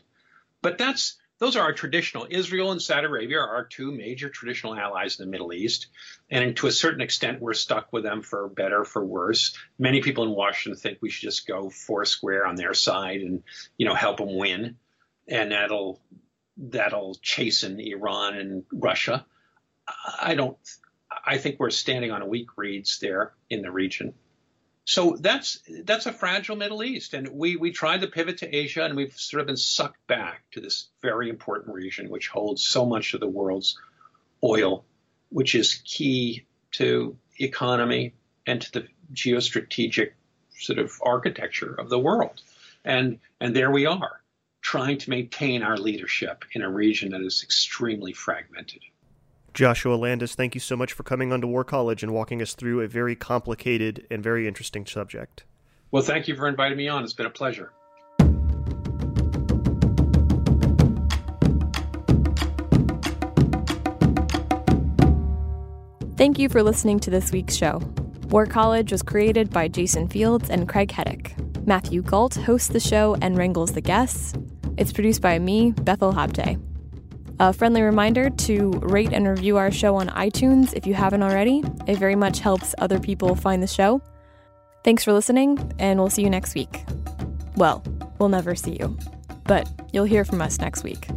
But 0.61 0.77
that's 0.77 1.15
those 1.39 1.55
are 1.55 1.63
our 1.63 1.73
traditional. 1.73 2.27
Israel 2.29 2.71
and 2.71 2.81
Saudi 2.81 3.07
Arabia 3.07 3.39
are 3.39 3.55
our 3.55 3.65
two 3.65 3.91
major 3.91 4.29
traditional 4.29 4.75
allies 4.75 5.19
in 5.19 5.25
the 5.25 5.31
Middle 5.31 5.53
East. 5.53 5.87
And 6.29 6.55
to 6.57 6.67
a 6.67 6.71
certain 6.71 7.01
extent, 7.01 7.41
we're 7.41 7.53
stuck 7.53 7.91
with 7.91 8.03
them 8.03 8.21
for 8.21 8.47
better, 8.47 8.85
for 8.85 9.03
worse. 9.03 9.55
Many 9.77 10.01
people 10.01 10.23
in 10.23 10.31
Washington 10.31 10.79
think 10.79 10.99
we 11.01 11.09
should 11.09 11.29
just 11.29 11.47
go 11.47 11.69
four 11.69 12.05
square 12.05 12.45
on 12.47 12.55
their 12.55 12.73
side 12.73 13.21
and, 13.21 13.43
you 13.77 13.85
know, 13.85 13.95
help 13.95 14.17
them 14.17 14.35
win. 14.35 14.77
And 15.27 15.51
that'll, 15.51 15.99
that'll 16.57 17.15
chasten 17.21 17.79
Iran 17.79 18.37
and 18.37 18.63
Russia. 18.71 19.25
I 20.21 20.35
don't, 20.35 20.57
I 21.25 21.37
think 21.37 21.59
we're 21.59 21.69
standing 21.69 22.11
on 22.11 22.27
weak 22.29 22.57
reeds 22.57 22.99
there 22.99 23.33
in 23.49 23.61
the 23.61 23.71
region. 23.71 24.13
So 24.85 25.17
that's 25.19 25.59
that's 25.83 26.05
a 26.05 26.13
fragile 26.13 26.55
Middle 26.55 26.83
East, 26.83 27.15
and 27.15 27.27
we 27.29 27.55
we 27.55 27.71
tried 27.71 28.01
to 28.01 28.07
pivot 28.07 28.37
to 28.39 28.55
Asia, 28.55 28.85
and 28.85 28.95
we've 28.95 29.17
sort 29.17 29.41
of 29.41 29.47
been 29.47 29.57
sucked 29.57 30.05
back 30.05 30.43
to 30.51 30.61
this 30.61 30.89
very 31.01 31.29
important 31.29 31.73
region, 31.73 32.07
which 32.09 32.27
holds 32.27 32.65
so 32.65 32.85
much 32.85 33.15
of 33.15 33.19
the 33.19 33.27
world's 33.27 33.79
oil, 34.43 34.85
which 35.29 35.55
is 35.55 35.81
key 35.83 36.45
to 36.73 37.17
economy 37.39 38.13
and 38.45 38.61
to 38.61 38.71
the 38.71 38.87
geostrategic 39.11 40.11
sort 40.59 40.77
of 40.77 40.91
architecture 41.01 41.73
of 41.73 41.89
the 41.89 41.99
world. 41.99 42.41
And 42.83 43.19
and 43.41 43.55
there 43.55 43.71
we 43.71 43.87
are, 43.87 44.21
trying 44.61 44.99
to 44.99 45.09
maintain 45.09 45.63
our 45.63 45.77
leadership 45.77 46.45
in 46.51 46.61
a 46.61 46.69
region 46.69 47.09
that 47.11 47.21
is 47.21 47.41
extremely 47.41 48.13
fragmented. 48.13 48.83
Joshua 49.55 49.95
Landis, 49.95 50.35
thank 50.35 50.53
you 50.53 50.59
so 50.59 50.75
much 50.75 50.91
for 50.91 51.03
coming 51.03 51.31
onto 51.31 51.47
War 51.47 51.63
College 51.63 52.03
and 52.03 52.13
walking 52.13 52.41
us 52.41 52.55
through 52.55 52.81
a 52.81 52.89
very 52.89 53.15
complicated 53.15 54.05
and 54.11 54.21
very 54.21 54.49
interesting 54.49 54.85
subject. 54.85 55.45
Well, 55.91 56.03
thank 56.03 56.27
you 56.27 56.35
for 56.35 56.49
inviting 56.49 56.77
me 56.77 56.89
on. 56.89 57.05
It's 57.05 57.13
been 57.13 57.25
a 57.25 57.29
pleasure. 57.29 57.71
Thank 66.17 66.37
you 66.37 66.49
for 66.49 66.61
listening 66.61 66.99
to 66.99 67.09
this 67.09 67.31
week's 67.31 67.55
show. 67.55 67.81
War 68.27 68.45
College 68.45 68.91
was 68.91 69.03
created 69.03 69.51
by 69.51 69.69
Jason 69.69 70.09
Fields 70.09 70.49
and 70.49 70.67
Craig 70.67 70.89
Hedrick. 70.89 71.31
Matthew 71.65 72.01
Gault 72.01 72.35
hosts 72.35 72.67
the 72.67 72.81
show 72.81 73.15
and 73.21 73.37
wrangles 73.37 73.71
the 73.71 73.79
guests. 73.79 74.33
It's 74.77 74.91
produced 74.91 75.21
by 75.21 75.39
me, 75.39 75.71
Bethel 75.71 76.11
Habte. 76.11 76.59
A 77.37 77.51
friendly 77.51 77.81
reminder 77.81 78.29
to 78.29 78.71
rate 78.81 79.11
and 79.11 79.27
review 79.27 79.57
our 79.57 79.69
show 79.69 79.97
on 79.97 80.07
iTunes 80.07 80.73
if 80.73 80.87
you 80.87 80.93
haven't 80.93 81.21
already. 81.21 81.63
It 81.85 81.97
very 81.97 82.15
much 82.15 82.39
helps 82.39 82.73
other 82.77 82.97
people 82.97 83.35
find 83.35 83.61
the 83.61 83.67
show. 83.67 84.01
Thanks 84.85 85.03
for 85.03 85.11
listening, 85.11 85.73
and 85.77 85.99
we'll 85.99 86.09
see 86.09 86.21
you 86.21 86.29
next 86.29 86.55
week. 86.55 86.85
Well, 87.57 87.83
we'll 88.19 88.29
never 88.29 88.55
see 88.55 88.77
you, 88.79 88.97
but 89.43 89.69
you'll 89.91 90.05
hear 90.05 90.23
from 90.23 90.41
us 90.41 90.59
next 90.59 90.83
week. 90.83 91.07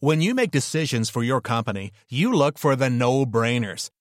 When 0.00 0.20
you 0.22 0.34
make 0.34 0.50
decisions 0.50 1.08
for 1.08 1.22
your 1.22 1.40
company, 1.40 1.92
you 2.08 2.32
look 2.32 2.58
for 2.58 2.74
the 2.74 2.90
no 2.90 3.24
brainers. 3.26 3.90